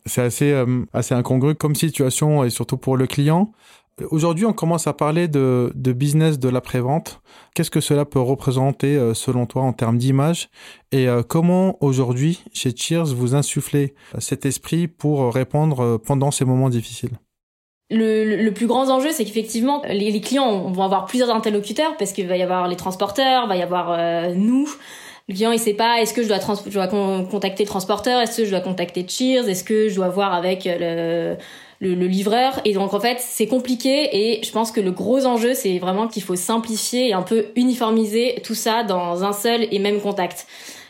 C'est 0.05 0.21
assez 0.21 0.51
euh, 0.51 0.85
assez 0.93 1.13
incongru 1.13 1.55
comme 1.55 1.75
situation 1.75 2.43
et 2.43 2.49
surtout 2.49 2.77
pour 2.77 2.97
le 2.97 3.07
client. 3.07 3.51
Aujourd'hui, 4.11 4.45
on 4.45 4.53
commence 4.53 4.85
à 4.85 4.93
parler 4.93 5.27
de, 5.27 5.71
de 5.73 5.91
business 5.91 6.37
de 6.37 6.49
l'après-vente. 6.49 7.19
Qu'est-ce 7.55 7.71
que 7.71 7.81
cela 7.81 8.05
peut 8.05 8.19
représenter 8.19 8.95
euh, 8.95 9.15
selon 9.15 9.47
toi 9.47 9.63
en 9.63 9.73
termes 9.73 9.97
d'image? 9.97 10.49
Et 10.91 11.07
comment 11.27 11.83
aujourd'hui, 11.83 12.43
chez 12.53 12.75
Cheers, 12.75 13.15
vous 13.15 13.33
insufflez 13.33 13.95
cet 14.19 14.45
esprit 14.45 14.87
pour 14.87 15.33
répondre 15.33 15.97
pendant 15.97 16.29
ces 16.29 16.45
moments 16.45 16.69
difficiles? 16.69 17.17
Le, 17.89 18.35
le, 18.43 18.53
plus 18.53 18.67
grand 18.67 18.89
enjeu, 18.89 19.11
c'est 19.11 19.23
qu'effectivement, 19.23 19.81
les, 19.87 20.11
les, 20.11 20.21
clients 20.21 20.69
vont 20.69 20.83
avoir 20.83 21.05
plusieurs 21.05 21.29
interlocuteurs 21.29 21.95
parce 21.97 22.11
qu'il 22.11 22.27
va 22.27 22.35
y 22.37 22.43
avoir 22.43 22.67
les 22.67 22.75
transporteurs, 22.75 23.47
va 23.47 23.55
y 23.55 23.61
avoir 23.61 23.97
nous. 24.35 24.69
Le 25.29 25.33
client, 25.33 25.51
il 25.51 25.59
sait 25.59 25.73
pas, 25.73 26.01
est-ce 26.01 26.13
que 26.13 26.23
je 26.23 26.27
dois, 26.27 26.39
je 26.65 26.73
dois 26.73 26.87
contacter 26.87 27.63
le 27.63 27.67
transporteur, 27.67 28.21
est-ce 28.21 28.37
que 28.37 28.45
je 28.45 28.49
dois 28.49 28.61
contacter 28.61 29.05
Cheers, 29.07 29.49
est-ce 29.49 29.63
que 29.63 29.89
je 29.89 29.95
dois 29.95 30.09
voir 30.09 30.33
avec 30.33 30.65
le 30.65 31.35
le, 31.79 31.95
le, 31.95 32.07
livreur? 32.07 32.59
Et 32.65 32.73
donc 32.73 32.93
en 32.93 32.99
fait, 32.99 33.17
c'est 33.19 33.47
compliqué 33.47 34.09
et 34.11 34.43
je 34.43 34.51
pense 34.51 34.71
que 34.71 34.81
le 34.81 34.91
gros 34.91 35.25
enjeu, 35.25 35.53
c'est 35.53 35.77
vraiment 35.79 36.07
qu'il 36.07 36.23
faut 36.23 36.35
simplifier 36.35 37.09
et 37.09 37.13
un 37.13 37.21
peu 37.21 37.47
uniformiser 37.55 38.41
tout 38.43 38.55
ça 38.55 38.83
dans 38.83 39.23
un 39.23 39.33
seul 39.33 39.67
et 39.71 39.79
même 39.79 40.01
contact. 40.01 40.47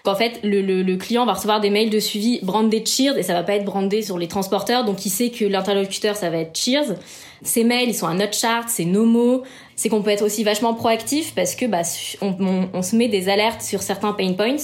En 0.08 0.16
fait, 0.16 0.40
le, 0.44 0.96
client 0.96 1.26
va 1.26 1.34
recevoir 1.34 1.60
des 1.60 1.70
mails 1.70 1.90
de 1.90 2.00
suivi 2.00 2.40
brandés 2.44 2.84
Cheers 2.86 3.18
et 3.18 3.24
ça 3.24 3.34
va 3.34 3.44
pas 3.44 3.56
être 3.56 3.66
brandé 3.66 4.02
sur 4.02 4.18
les 4.18 4.28
transporteurs, 4.28 4.86
donc 4.86 5.06
il 5.06 5.10
sait 5.10 5.30
que 5.30 5.46
l'interlocuteur 5.46 6.16
ça 6.16 6.30
va 6.30 6.38
être 6.38 6.58
Cheers. 6.58 6.96
Ces 7.44 7.64
mails, 7.64 7.90
ils 7.90 7.96
sont 7.96 8.08
à 8.08 8.14
notre 8.14 8.34
chart, 8.34 8.66
c'est 8.68 8.86
nos 8.86 9.06
mots. 9.06 9.44
C'est 9.76 9.90
qu'on 9.90 10.02
peut 10.02 10.10
être 10.10 10.26
aussi 10.26 10.44
vachement 10.44 10.74
proactif 10.74 11.36
parce 11.36 11.54
que 11.54 11.66
bah, 11.68 11.82
on, 12.22 12.82
se 12.82 12.96
met 12.96 13.08
des 13.08 13.30
alertes 13.30 13.62
sur 13.62 13.84
certains 13.84 14.14
pain 14.14 14.34
points 14.34 14.58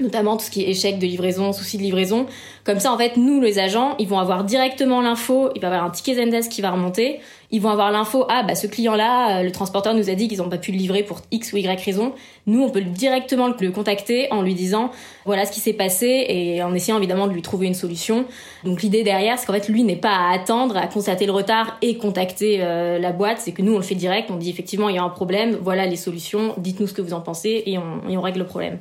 notamment 0.00 0.36
tout 0.36 0.44
ce 0.44 0.50
qui 0.50 0.62
est 0.62 0.70
échec 0.70 0.98
de 0.98 1.06
livraison, 1.06 1.52
souci 1.52 1.76
de 1.76 1.82
livraison. 1.82 2.26
Comme 2.64 2.80
ça, 2.80 2.92
en 2.92 2.96
fait, 2.98 3.16
nous, 3.16 3.40
les 3.40 3.58
agents, 3.58 3.96
ils 3.98 4.08
vont 4.08 4.18
avoir 4.18 4.44
directement 4.44 5.00
l'info, 5.02 5.50
il 5.54 5.60
va 5.60 5.68
y 5.68 5.70
avoir 5.70 5.84
un 5.84 5.90
ticket 5.90 6.14
Zendesk 6.14 6.50
qui 6.50 6.62
va 6.62 6.70
remonter, 6.70 7.20
ils 7.52 7.60
vont 7.60 7.70
avoir 7.70 7.90
l'info, 7.90 8.26
ah 8.28 8.44
bah 8.44 8.54
ce 8.54 8.66
client-là, 8.66 9.38
euh, 9.38 9.42
le 9.42 9.50
transporteur 9.50 9.94
nous 9.94 10.08
a 10.08 10.14
dit 10.14 10.28
qu'ils 10.28 10.38
n'ont 10.38 10.48
pas 10.48 10.58
pu 10.58 10.70
le 10.70 10.78
livrer 10.78 11.02
pour 11.02 11.20
X 11.30 11.52
ou 11.52 11.56
Y 11.56 11.84
raison. 11.84 12.12
Nous, 12.46 12.62
on 12.62 12.70
peut 12.70 12.80
directement 12.80 13.48
le 13.48 13.70
contacter 13.70 14.28
en 14.32 14.42
lui 14.42 14.54
disant, 14.54 14.90
voilà 15.24 15.44
ce 15.44 15.52
qui 15.52 15.60
s'est 15.60 15.72
passé, 15.72 16.26
et 16.28 16.62
en 16.62 16.74
essayant 16.74 16.98
évidemment 16.98 17.26
de 17.26 17.32
lui 17.32 17.42
trouver 17.42 17.66
une 17.66 17.74
solution. 17.74 18.24
Donc 18.64 18.82
l'idée 18.82 19.02
derrière, 19.02 19.38
c'est 19.38 19.46
qu'en 19.46 19.52
fait, 19.52 19.68
lui 19.68 19.82
n'est 19.82 19.96
pas 19.96 20.14
à 20.14 20.34
attendre, 20.34 20.76
à 20.76 20.86
constater 20.86 21.26
le 21.26 21.32
retard 21.32 21.76
et 21.82 21.96
contacter 21.96 22.58
euh, 22.60 22.98
la 22.98 23.12
boîte, 23.12 23.38
c'est 23.40 23.52
que 23.52 23.62
nous, 23.62 23.74
on 23.74 23.78
le 23.78 23.84
fait 23.84 23.94
direct, 23.94 24.30
on 24.30 24.36
dit 24.36 24.50
effectivement, 24.50 24.88
il 24.88 24.96
y 24.96 24.98
a 24.98 25.02
un 25.02 25.08
problème, 25.08 25.58
voilà 25.60 25.86
les 25.86 25.96
solutions, 25.96 26.54
dites-nous 26.56 26.86
ce 26.86 26.94
que 26.94 27.02
vous 27.02 27.14
en 27.14 27.20
pensez, 27.20 27.64
et 27.66 27.78
on, 27.78 28.08
et 28.08 28.16
on 28.16 28.20
règle 28.22 28.40
le 28.40 28.46
problème. 28.46 28.78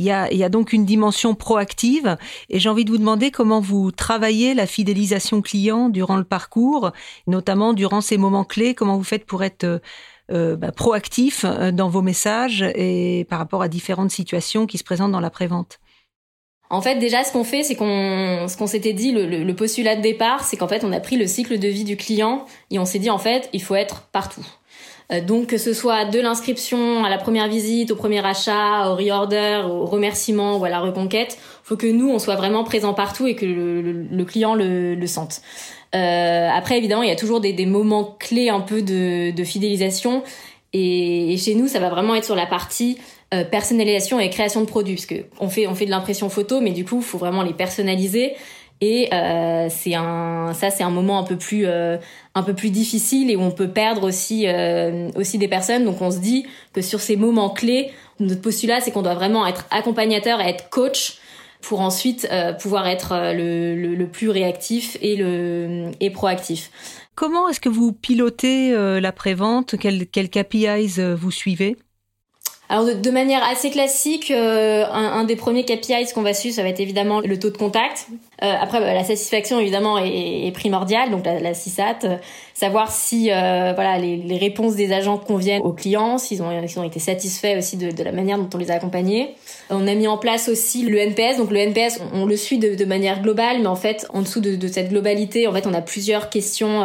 Il 0.00 0.06
y, 0.06 0.44
a, 0.44 0.48
donc 0.48 0.72
une 0.72 0.86
dimension 0.86 1.34
proactive 1.34 2.16
et 2.48 2.58
j'ai 2.58 2.70
envie 2.70 2.86
de 2.86 2.90
vous 2.90 2.96
demander 2.96 3.30
comment 3.30 3.60
vous 3.60 3.90
travaillez 3.90 4.54
la 4.54 4.66
fidélisation 4.66 5.42
client 5.42 5.90
durant 5.90 6.16
le 6.16 6.24
parcours, 6.24 6.92
notamment 7.26 7.74
durant 7.74 8.00
ces 8.00 8.16
moments 8.16 8.44
clés, 8.44 8.74
comment 8.74 8.96
vous 8.96 9.04
faites 9.04 9.26
pour 9.26 9.44
être 9.44 9.82
euh, 10.32 10.56
bah, 10.56 10.72
proactif 10.72 11.44
euh, 11.44 11.70
dans 11.70 11.90
vos 11.90 12.00
messages 12.00 12.62
et 12.74 13.26
par 13.28 13.38
rapport 13.38 13.60
à 13.60 13.68
différentes 13.68 14.10
situations 14.10 14.66
qui 14.66 14.78
se 14.78 14.84
présentent 14.84 15.12
dans 15.12 15.20
la 15.20 15.28
prévente. 15.28 15.80
En 16.70 16.80
fait, 16.80 16.96
déjà, 16.96 17.22
ce 17.24 17.32
qu'on 17.32 17.44
fait, 17.44 17.62
c'est 17.62 17.74
qu'on, 17.74 18.46
ce 18.48 18.56
qu'on 18.56 18.68
s'était 18.68 18.94
dit, 18.94 19.12
le, 19.12 19.52
postulat 19.52 19.96
de 19.96 20.02
départ, 20.02 20.44
c'est 20.44 20.56
qu'en 20.56 20.68
fait, 20.68 20.82
on 20.82 20.92
a 20.92 21.00
pris 21.00 21.18
le 21.18 21.26
cycle 21.26 21.58
de 21.58 21.68
vie 21.68 21.84
du 21.84 21.98
client 21.98 22.46
et 22.70 22.78
on 22.78 22.86
s'est 22.86 23.00
dit, 23.00 23.10
en 23.10 23.18
fait, 23.18 23.50
il 23.52 23.60
faut 23.60 23.74
être 23.74 24.08
partout. 24.12 24.46
Euh, 25.12 25.20
donc, 25.20 25.48
que 25.48 25.58
ce 25.58 25.72
soit 25.72 26.04
de 26.04 26.20
l'inscription 26.20 27.04
à 27.04 27.08
la 27.08 27.18
première 27.18 27.48
visite, 27.48 27.90
au 27.90 27.96
premier 27.96 28.24
achat, 28.24 28.90
au 28.90 28.94
reorder, 28.94 29.62
au 29.68 29.84
remerciement 29.86 30.58
ou 30.58 30.64
à 30.64 30.68
la 30.68 30.80
reconquête, 30.80 31.38
faut 31.64 31.76
que 31.76 31.86
nous, 31.86 32.10
on 32.10 32.18
soit 32.18 32.36
vraiment 32.36 32.64
présents 32.64 32.94
partout 32.94 33.26
et 33.26 33.34
que 33.34 33.46
le, 33.46 33.82
le 33.82 34.24
client 34.24 34.54
le, 34.54 34.94
le 34.94 35.06
sente. 35.06 35.40
Euh, 35.94 36.48
après, 36.52 36.78
évidemment, 36.78 37.02
il 37.02 37.08
y 37.08 37.12
a 37.12 37.16
toujours 37.16 37.40
des, 37.40 37.52
des 37.52 37.66
moments 37.66 38.16
clés 38.18 38.48
un 38.48 38.60
peu 38.60 38.82
de, 38.82 39.32
de 39.32 39.44
fidélisation. 39.44 40.22
Et, 40.72 41.32
et, 41.32 41.36
chez 41.36 41.54
nous, 41.54 41.66
ça 41.66 41.80
va 41.80 41.88
vraiment 41.88 42.14
être 42.14 42.24
sur 42.24 42.36
la 42.36 42.46
partie 42.46 42.98
euh, 43.34 43.44
personnalisation 43.44 44.20
et 44.20 44.30
création 44.30 44.60
de 44.60 44.66
produits, 44.66 44.94
parce 44.94 45.06
que 45.06 45.26
on 45.40 45.48
fait 45.48 45.66
on 45.66 45.74
fait 45.74 45.86
de 45.86 45.90
l'impression 45.90 46.28
photo, 46.28 46.60
mais 46.60 46.70
du 46.70 46.84
coup, 46.84 47.00
faut 47.00 47.18
vraiment 47.18 47.42
les 47.42 47.52
personnaliser. 47.52 48.34
Et 48.80 49.12
euh, 49.12 49.68
c'est 49.68 49.94
un 49.94 50.54
ça 50.54 50.70
c'est 50.70 50.82
un 50.82 50.90
moment 50.90 51.18
un 51.18 51.24
peu 51.24 51.36
plus 51.36 51.66
euh, 51.66 51.98
un 52.34 52.42
peu 52.42 52.54
plus 52.54 52.70
difficile 52.70 53.30
et 53.30 53.36
où 53.36 53.42
on 53.42 53.50
peut 53.50 53.68
perdre 53.68 54.04
aussi 54.04 54.46
euh, 54.46 55.10
aussi 55.16 55.36
des 55.36 55.48
personnes. 55.48 55.84
Donc 55.84 56.00
on 56.00 56.10
se 56.10 56.18
dit 56.18 56.46
que 56.72 56.80
sur 56.80 57.00
ces 57.00 57.16
moments 57.16 57.50
clés, 57.50 57.90
notre 58.20 58.40
postulat 58.40 58.80
c'est 58.80 58.90
qu'on 58.90 59.02
doit 59.02 59.14
vraiment 59.14 59.46
être 59.46 59.66
accompagnateur 59.70 60.40
et 60.40 60.48
être 60.48 60.70
coach 60.70 61.18
pour 61.60 61.80
ensuite 61.80 62.26
euh, 62.32 62.54
pouvoir 62.54 62.86
être 62.86 63.34
le, 63.34 63.76
le, 63.76 63.94
le, 63.94 64.06
plus 64.06 64.30
réactif 64.30 64.96
et 65.02 65.14
le 65.16 65.90
et 66.00 66.08
proactif. 66.08 66.70
Comment 67.14 67.50
est-ce 67.50 67.60
que 67.60 67.68
vous 67.68 67.92
pilotez 67.92 68.72
la 68.72 69.12
prévente? 69.12 69.76
Quels 69.78 70.06
quel 70.06 70.30
KPIs 70.30 71.00
vous 71.18 71.30
suivez? 71.30 71.76
Alors 72.70 72.84
de, 72.84 73.10
manière 73.10 73.42
assez 73.42 73.68
classique, 73.68 74.30
euh, 74.30 74.84
un, 74.92 75.24
des 75.24 75.34
premiers 75.34 75.64
KPIs 75.64 76.12
qu'on 76.14 76.22
va 76.22 76.32
suivre, 76.32 76.54
ça 76.54 76.62
va 76.62 76.68
être 76.68 76.78
évidemment 76.78 77.18
le 77.20 77.36
taux 77.36 77.50
de 77.50 77.56
contact. 77.56 78.06
Euh, 78.44 78.54
après, 78.60 78.78
bah, 78.78 78.94
la 78.94 79.02
satisfaction 79.02 79.58
évidemment 79.58 79.98
est, 79.98 80.46
est 80.46 80.52
primordiale, 80.52 81.10
donc 81.10 81.26
la, 81.26 81.40
la 81.40 81.52
CISAT, 81.52 81.98
euh, 82.04 82.16
savoir 82.54 82.92
si 82.92 83.24
voilà 83.24 83.98
les, 83.98 84.18
les, 84.18 84.38
réponses 84.38 84.76
des 84.76 84.92
agents 84.92 85.18
conviennent 85.18 85.62
aux 85.62 85.72
clients, 85.72 86.16
s'ils 86.16 86.42
ont, 86.42 86.48
ont 86.48 86.84
été 86.84 87.00
satisfaits 87.00 87.58
aussi 87.58 87.76
de, 87.76 87.90
de, 87.90 88.04
la 88.04 88.12
manière 88.12 88.38
dont 88.38 88.48
on 88.54 88.58
les 88.58 88.70
a 88.70 88.74
accompagnés. 88.74 89.34
On 89.70 89.88
a 89.88 89.94
mis 89.96 90.06
en 90.06 90.16
place 90.16 90.48
aussi 90.48 90.84
le 90.84 90.98
NPS, 90.98 91.38
donc 91.38 91.50
le 91.50 91.58
NPS, 91.58 92.00
on, 92.12 92.24
le 92.24 92.36
suit 92.36 92.58
de, 92.58 92.76
de, 92.76 92.84
manière 92.84 93.20
globale, 93.20 93.58
mais 93.60 93.66
en 93.66 93.74
fait 93.74 94.06
en 94.14 94.22
dessous 94.22 94.40
de, 94.40 94.54
de, 94.54 94.68
cette 94.68 94.90
globalité, 94.90 95.48
en 95.48 95.52
fait 95.52 95.66
on 95.66 95.74
a 95.74 95.82
plusieurs 95.82 96.30
questions 96.30 96.84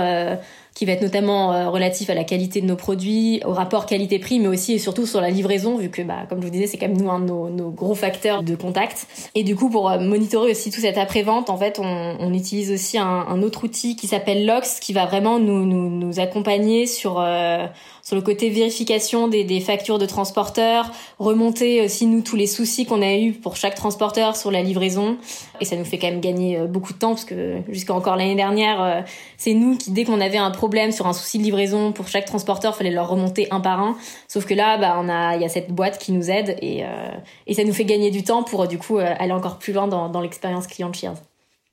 qui 0.75 0.85
va 0.85 0.91
être 0.91 1.01
notamment 1.01 1.53
euh, 1.53 1.69
relatif 1.69 2.09
à 2.09 2.13
la 2.13 2.25
qualité 2.25 2.59
de 2.59 2.65
nos 2.65 2.75
produits, 2.75 3.41
au 3.45 3.53
rapport 3.53 3.85
qualité-prix, 3.85 4.39
mais 4.39 4.47
aussi 4.47 4.73
et 4.73 4.77
surtout 4.77 5.05
sur 5.05 5.21
la 5.21 5.29
livraison, 5.29 5.77
vu 5.77 5.89
que, 5.89 6.01
bah, 6.01 6.25
comme 6.27 6.41
je 6.41 6.45
vous 6.45 6.51
disais, 6.51 6.67
c'est 6.67 6.77
quand 6.77 6.89
même 6.89 6.97
nous 6.97 7.09
un 7.09 7.19
de 7.19 7.25
nos, 7.25 7.49
nos, 7.49 7.71
gros 7.71 7.95
facteurs 7.95 8.43
de 8.43 8.55
contact. 8.55 9.07
Et 9.35 9.43
du 9.43 9.55
coup, 9.55 9.69
pour 9.69 9.89
euh, 9.89 9.99
monitorer 9.99 10.51
aussi 10.51 10.71
tout 10.71 10.81
cet 10.81 10.97
après-vente, 10.97 11.49
en 11.49 11.55
fait, 11.55 11.79
on, 11.79 12.17
on, 12.19 12.33
utilise 12.33 12.73
aussi 12.73 12.97
un, 12.97 13.05
un, 13.05 13.41
autre 13.41 13.63
outil 13.63 13.95
qui 13.95 14.07
s'appelle 14.07 14.45
Lox, 14.45 14.81
qui 14.81 14.91
va 14.91 15.05
vraiment 15.05 15.39
nous, 15.39 15.65
nous, 15.65 15.89
nous 15.89 16.19
accompagner 16.19 16.87
sur 16.87 17.21
euh, 17.21 17.65
sur 18.05 18.15
le 18.15 18.21
côté 18.21 18.51
vérification 18.51 19.27
des, 19.27 19.59
factures 19.59 19.97
de 19.97 20.05
transporteurs, 20.05 20.91
remonter 21.17 21.83
aussi 21.83 22.05
nous 22.05 22.21
tous 22.21 22.35
les 22.35 22.45
soucis 22.45 22.85
qu'on 22.85 23.01
a 23.01 23.15
eu 23.15 23.31
pour 23.31 23.55
chaque 23.55 23.73
transporteur 23.73 24.35
sur 24.35 24.51
la 24.51 24.61
livraison. 24.61 25.17
Et 25.59 25.65
ça 25.65 25.75
nous 25.75 25.85
fait 25.85 25.97
quand 25.97 26.09
même 26.11 26.21
gagner 26.21 26.59
euh, 26.59 26.67
beaucoup 26.67 26.93
de 26.93 26.99
temps 26.99 27.15
parce 27.15 27.25
que 27.25 27.61
jusqu'à 27.67 27.95
encore 27.95 28.15
l'année 28.15 28.35
dernière, 28.35 28.83
euh, 28.83 29.01
c'est 29.37 29.55
nous 29.55 29.75
qui, 29.75 29.89
dès 29.89 30.03
qu'on 30.03 30.21
avait 30.21 30.37
un 30.37 30.51
problème 30.51 30.91
sur 30.91 31.07
un 31.07 31.13
souci 31.13 31.39
de 31.39 31.43
livraison 31.43 31.93
pour 31.93 32.07
chaque 32.07 32.25
transporteur, 32.25 32.75
fallait 32.75 32.91
leur 32.91 33.09
remonter 33.09 33.47
un 33.49 33.59
par 33.59 33.79
un. 33.79 33.97
Sauf 34.27 34.45
que 34.45 34.53
là, 34.53 34.77
bah, 34.77 34.97
on 35.01 35.09
a, 35.09 35.35
il 35.35 35.41
y 35.41 35.45
a 35.45 35.49
cette 35.49 35.71
boîte 35.71 35.97
qui 35.97 36.11
nous 36.11 36.29
aide 36.29 36.57
et, 36.61 36.85
euh, 36.85 37.09
et 37.47 37.55
ça 37.55 37.63
nous 37.63 37.73
fait 37.73 37.85
gagner 37.85 38.11
du 38.11 38.21
temps 38.21 38.43
pour 38.43 38.67
du 38.67 38.77
coup 38.77 38.99
aller 38.99 39.33
encore 39.33 39.57
plus 39.57 39.73
loin 39.73 39.87
dans, 39.87 40.09
dans 40.09 40.21
l'expérience 40.21 40.67
client 40.67 40.89
de 40.89 40.95
Cheers. 40.95 41.15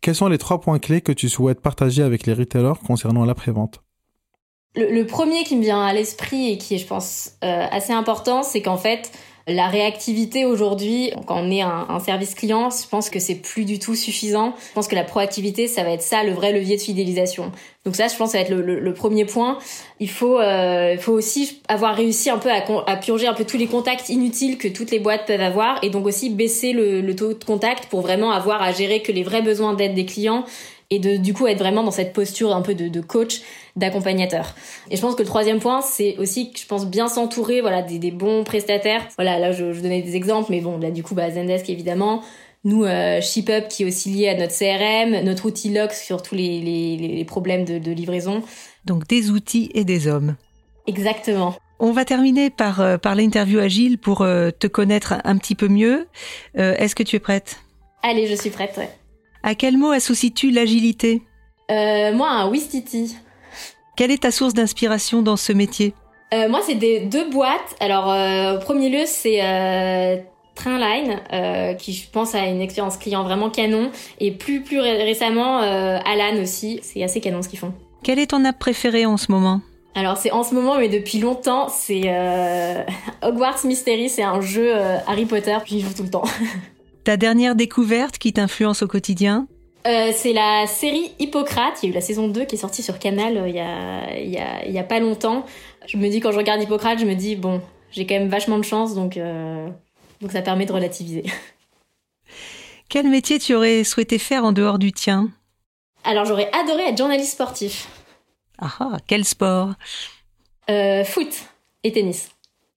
Quels 0.01 0.15
sont 0.15 0.29
les 0.29 0.39
trois 0.39 0.63
points 0.63 0.79
clés 0.79 1.03
que 1.03 1.13
tu 1.13 1.29
souhaites 1.29 1.61
partager 1.61 2.03
avec 2.03 2.27
les 2.27 2.33
retailers 2.33 2.81
concernant 2.87 3.27
l'après-vente? 3.27 3.83
Le, 4.75 4.91
le, 4.91 5.07
premier 5.07 5.45
qui 5.45 5.57
me 5.57 5.63
vient 5.63 5.83
à 5.83 5.93
l'esprit 5.93 6.51
et 6.51 6.59
qui 6.59 6.75
est, 6.75 6.79
je 6.79 6.87
pense, 6.87 7.33
euh, 7.45 7.67
assez 7.71 7.93
important, 7.93 8.43
c'est 8.43 8.63
qu'en 8.63 8.79
fait, 8.79 9.11
la 9.49 9.67
réactivité 9.67 10.45
aujourd'hui, 10.45 11.11
quand 11.27 11.41
on 11.41 11.51
est 11.51 11.63
un, 11.63 11.87
un, 11.89 11.99
service 11.99 12.35
client, 12.35 12.71
je 12.71 12.87
pense 12.89 13.11
que 13.11 13.19
c'est 13.19 13.35
plus 13.35 13.65
du 13.65 13.79
tout 13.79 13.95
suffisant. 13.95 14.55
Je 14.69 14.73
pense 14.75 14.87
que 14.87 14.95
la 14.95 15.03
proactivité, 15.05 15.67
ça 15.67 15.83
va 15.83 15.91
être 15.91 16.03
ça, 16.03 16.23
le 16.23 16.33
vrai 16.33 16.53
levier 16.53 16.77
de 16.77 16.81
fidélisation. 16.81 17.51
Donc 17.85 17.97
ça, 17.97 18.07
je 18.07 18.17
pense, 18.17 18.31
ça 18.31 18.39
va 18.39 18.45
être 18.45 18.51
le, 18.51 18.63
le, 18.63 18.79
le 18.79 18.95
premier 18.95 19.25
point. 19.25 19.59
Il 19.99 20.09
faut, 20.09 20.39
euh, 20.39 20.97
faut 20.99 21.13
aussi 21.13 21.61
avoir 21.67 21.97
réussi 21.97 22.31
un 22.31 22.39
peu 22.39 22.51
à, 22.51 22.63
à, 22.87 22.97
purger 22.97 23.27
un 23.27 23.35
peu 23.35 23.45
tous 23.45 23.59
les 23.59 23.67
contacts 23.67 24.09
inutiles 24.11 24.59
que 24.59 24.69
toutes 24.69 24.93
les 24.93 25.01
boîtes 25.01 25.27
peuvent 25.27 25.41
avoir, 25.41 25.83
et 25.83 25.91
donc 25.91 26.07
aussi 26.07 26.31
baisser 26.31 26.73
le, 26.73 27.01
le 27.01 27.17
taux 27.17 27.33
de 27.33 27.45
contact 27.45 27.87
pour 27.87 28.01
vraiment 28.01 28.31
avoir 28.31 28.63
à 28.63 28.73
gérer 28.73 29.03
que 29.03 29.11
les 29.11 29.25
vrais 29.25 29.43
besoins 29.43 29.75
d'aide 29.75 29.95
des 29.95 30.07
clients 30.07 30.45
et 30.93 30.99
de 30.99 31.17
du 31.17 31.33
coup 31.33 31.47
être 31.47 31.59
vraiment 31.59 31.83
dans 31.83 31.91
cette 31.91 32.13
posture 32.13 32.55
un 32.55 32.61
peu 32.61 32.75
de, 32.75 32.89
de 32.89 33.01
coach, 33.01 33.41
d'accompagnateur. 33.77 34.55
Et 34.91 34.97
je 34.97 35.01
pense 35.01 35.15
que 35.15 35.23
le 35.23 35.27
troisième 35.27 35.59
point, 35.59 35.81
c'est 35.81 36.19
aussi, 36.19 36.53
je 36.55 36.67
pense, 36.67 36.87
bien 36.87 37.09
s'entourer 37.09 37.63
voilà 37.63 37.81
des, 37.81 37.99
des, 37.99 38.11
bons 38.11 38.45
prestataires. 38.45 39.09
Voilà, 39.17 39.39
là 39.39 39.53
je, 39.53 39.73
je, 39.73 39.81
donnais 39.81 40.03
des 40.03 40.17
exemples, 40.17 40.51
mais 40.51 40.61
bon, 40.61 40.79
là 40.79 40.91
du 40.91 41.03
coup, 41.03 41.15
bah, 41.15 41.31
Zendesk 41.31 41.71
évidemment. 41.71 42.23
Nous, 42.65 42.85
euh, 42.85 43.21
ShipUp 43.21 43.69
qui 43.69 43.83
est 43.83 43.87
aussi 43.87 44.11
lié 44.11 44.29
à 44.29 44.37
notre 44.37 44.57
CRM, 44.57 45.25
notre 45.25 45.47
outil 45.47 45.71
Lox 45.71 46.05
sur 46.05 46.23
tous 46.23 46.35
les, 46.35 46.61
les, 46.61 46.97
les 46.97 47.25
problèmes 47.25 47.65
de, 47.65 47.79
de 47.79 47.91
livraison. 47.91 48.43
Donc 48.85 49.09
des 49.09 49.31
outils 49.31 49.71
et 49.75 49.85
des 49.85 50.07
hommes. 50.07 50.37
Exactement. 50.87 51.57
On 51.81 51.91
va 51.91 52.05
terminer 52.05 52.51
par, 52.51 52.81
euh, 52.81 52.99
par 52.99 53.15
l'interview 53.15 53.59
agile 53.59 53.99
pour 53.99 54.21
euh, 54.21 54.51
te 54.51 54.67
connaître 54.67 55.15
un 55.25 55.37
petit 55.39 55.57
peu 55.57 55.69
mieux. 55.69 56.07
Euh, 56.59 56.77
Est-ce 56.77 56.95
que 56.95 57.03
tu 57.03 57.17
es 57.17 57.19
prête? 57.19 57.57
Allez, 58.03 58.27
je 58.29 58.35
suis 58.35 58.51
prête, 58.51 58.77
ouais. 58.77 58.91
À 59.43 59.55
quel 59.55 59.77
mot 59.77 59.91
associes-tu 59.91 60.51
l'agilité 60.51 61.23
euh, 61.71 62.13
Moi, 62.13 62.29
un 62.29 62.49
Wistiti. 62.51 63.17
Quelle 63.97 64.11
est 64.11 64.23
ta 64.23 64.31
source 64.31 64.55
d'inspiration 64.55 65.23
dans 65.23 65.37
ce 65.37 65.53
métier 65.53 65.95
euh, 66.33 66.49
Moi, 66.49 66.61
c'est 66.65 66.75
des 66.75 67.01
deux 67.01 67.29
boîtes. 67.31 67.77
Alors, 67.81 68.11
euh, 68.11 68.57
au 68.57 68.61
premier 68.61 68.89
lieu, 68.89 69.05
c'est 69.07 69.41
Trainline, 70.55 71.21
euh, 71.33 71.75
qui 71.75 71.93
je 71.93 72.09
pense 72.11 72.35
a 72.35 72.47
une 72.47 72.61
expérience 72.61 72.97
client 72.97 73.25
vraiment 73.25 73.51
canon. 73.51 73.91
Et 74.21 74.33
plus 74.33 74.63
plus 74.63 74.81
récemment, 74.81 75.63
euh, 75.63 75.99
Alan 76.05 76.41
aussi. 76.43 76.81
C'est 76.83 77.03
assez 77.03 77.21
canon 77.21 77.43
ce 77.43 77.49
qu'ils 77.49 77.59
font. 77.59 77.73
Quelle 78.03 78.19
est 78.19 78.29
ton 78.29 78.45
app 78.45 78.59
préférée 78.59 79.07
en 79.07 79.17
ce 79.17 79.31
moment 79.31 79.61
alors 79.95 80.17
c'est 80.17 80.31
en 80.31 80.43
ce 80.43 80.55
moment, 80.55 80.79
mais 80.79 80.89
depuis 80.89 81.19
longtemps, 81.19 81.69
c'est 81.69 82.05
euh, 82.07 82.83
Hogwarts 83.23 83.67
Mystery, 83.67 84.09
c'est 84.09 84.23
un 84.23 84.41
jeu 84.41 84.73
Harry 85.07 85.27
Potter, 85.27 85.55
puis 85.63 85.73
j'y 85.73 85.81
joue 85.81 85.93
tout 85.93 86.05
le 86.05 86.09
temps. 86.09 86.25
Ta 87.05 87.17
dernière 87.17 87.57
découverte 87.57 88.19
qui 88.19 88.33
t'influence 88.33 88.83
au 88.83 88.89
quotidien 88.89 89.47
euh, 89.85 90.13
c'est 90.15 90.33
la 90.33 90.67
série 90.69 91.13
Hippocrate. 91.19 91.83
Il 91.83 91.87
y 91.87 91.89
a 91.89 91.91
eu 91.91 91.95
la 91.95 92.01
saison 92.01 92.29
2 92.29 92.45
qui 92.45 92.55
est 92.55 92.59
sortie 92.59 92.83
sur 92.83 92.99
Canal 92.99 93.37
euh, 93.37 93.49
il, 93.49 93.57
y 93.57 93.61
a, 93.61 94.17
il, 94.17 94.31
y 94.31 94.39
a, 94.39 94.65
il 94.65 94.73
y 94.73 94.79
a 94.79 94.85
pas 94.85 95.01
longtemps. 95.01 95.45
Je 95.87 95.97
me 95.97 96.09
dis, 96.09 96.21
quand 96.21 96.31
je 96.31 96.37
regarde 96.37 96.63
Hippocrate, 96.63 97.01
je 97.01 97.05
me 97.05 97.15
dis, 97.15 97.35
bon, 97.35 97.61
j'ai 97.91 98.07
quand 98.07 98.15
même 98.15 98.29
vachement 98.29 98.59
de 98.59 98.65
chance, 98.65 98.95
donc, 98.95 99.17
euh, 99.17 99.69
donc 100.21 100.31
ça 100.31 100.41
permet 100.43 100.67
de 100.67 100.73
relativiser. 100.73 101.25
Quel 102.89 103.09
métier 103.09 103.41
tu 103.41 103.55
aurais 103.55 103.83
souhaité 103.83 104.19
faire 104.19 104.45
en 104.45 104.53
dehors 104.53 104.79
du 104.79 104.93
tien 104.93 105.31
Alors, 106.05 106.27
j'aurais 106.27 106.51
adoré 106.53 106.85
être 106.85 106.99
journaliste 106.99 107.33
sportif. 107.33 107.89
Ah, 108.59 108.71
ah 108.79 108.97
quel 109.09 109.25
sport 109.25 109.73
Foot 110.69 111.49
et 111.83 111.91
tennis. 111.91 112.31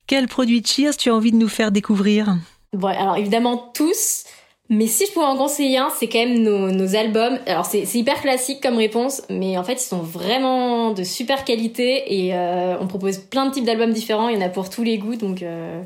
Quel 0.08 0.28
produit 0.28 0.64
Cheers 0.66 0.98
tu 0.98 1.10
as 1.10 1.16
envie 1.16 1.32
de 1.32 1.38
nous 1.38 1.50
faire 1.50 1.72
découvrir 1.72 2.38
Bon, 2.76 2.88
alors 2.88 3.16
évidemment 3.16 3.72
tous, 3.74 4.26
mais 4.70 4.88
si 4.88 5.06
je 5.06 5.14
pouvais 5.14 5.26
en 5.26 5.38
conseiller 5.38 5.78
un, 5.78 5.90
c'est 5.98 6.08
quand 6.08 6.20
même 6.20 6.44
nos, 6.44 6.72
nos 6.72 6.96
albums. 6.96 7.40
Alors 7.46 7.66
c'est 7.66 7.84
hyper 7.94 8.22
classique 8.22 8.62
comme 8.62 8.78
réponse, 8.78 9.22
mais 9.30 9.58
en 9.58 9.64
fait 9.64 9.74
ils 9.74 9.88
sont 9.88 10.02
vraiment 10.02 10.92
de 10.92 11.04
super 11.04 11.46
qualité 11.46 12.04
et 12.16 12.36
euh, 12.36 12.76
on 12.80 12.88
propose 12.88 13.20
plein 13.20 13.46
de 13.46 13.54
types 13.54 13.66
d'albums 13.66 13.94
différents. 13.94 14.28
Il 14.28 14.36
y 14.36 14.38
en 14.38 14.46
a 14.46 14.50
pour 14.50 14.70
tous 14.70 14.84
les 14.84 14.98
goûts, 14.98 15.16
donc 15.16 15.42
euh, 15.42 15.82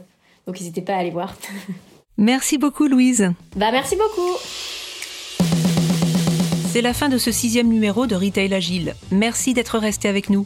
donc 0.48 0.60
n'hésitez 0.60 0.82
pas 0.82 0.94
à 0.94 0.98
aller 0.98 1.12
voir. 1.12 1.36
Merci 2.18 2.58
beaucoup 2.58 2.88
Louise. 2.88 3.32
Bah 3.56 3.72
merci 3.72 3.96
beaucoup. 3.96 4.36
C'est 6.70 6.82
la 6.82 6.94
fin 6.94 7.08
de 7.08 7.18
ce 7.18 7.32
sixième 7.32 7.70
numéro 7.70 8.08
de 8.08 8.16
Retail 8.16 8.54
Agile. 8.54 8.94
Merci 9.10 9.54
d'être 9.54 9.78
resté 9.78 10.10
avec 10.10 10.30
nous. 10.30 10.46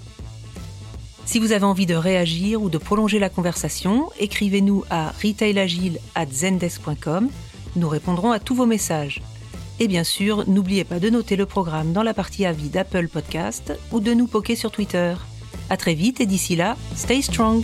Si 1.25 1.39
vous 1.39 1.53
avez 1.53 1.65
envie 1.65 1.85
de 1.85 1.95
réagir 1.95 2.61
ou 2.61 2.69
de 2.69 2.77
prolonger 2.77 3.17
la 3.17 3.29
conversation, 3.29 4.09
écrivez-nous 4.19 4.83
à 4.89 5.11
retailagile@zendesk.com. 5.11 7.29
Nous 7.75 7.89
répondrons 7.89 8.31
à 8.31 8.39
tous 8.39 8.55
vos 8.55 8.65
messages. 8.65 9.21
Et 9.79 9.87
bien 9.87 10.03
sûr, 10.03 10.47
n'oubliez 10.47 10.83
pas 10.83 10.99
de 10.99 11.09
noter 11.09 11.35
le 11.35 11.45
programme 11.45 11.93
dans 11.93 12.03
la 12.03 12.13
partie 12.13 12.45
avis 12.45 12.69
d'Apple 12.69 13.07
Podcast 13.07 13.73
ou 13.91 13.99
de 13.99 14.13
nous 14.13 14.27
poker 14.27 14.55
sur 14.55 14.69
Twitter. 14.69 15.15
À 15.69 15.77
très 15.77 15.95
vite 15.95 16.21
et 16.21 16.25
d'ici 16.25 16.55
là, 16.55 16.77
stay 16.95 17.21
strong. 17.21 17.63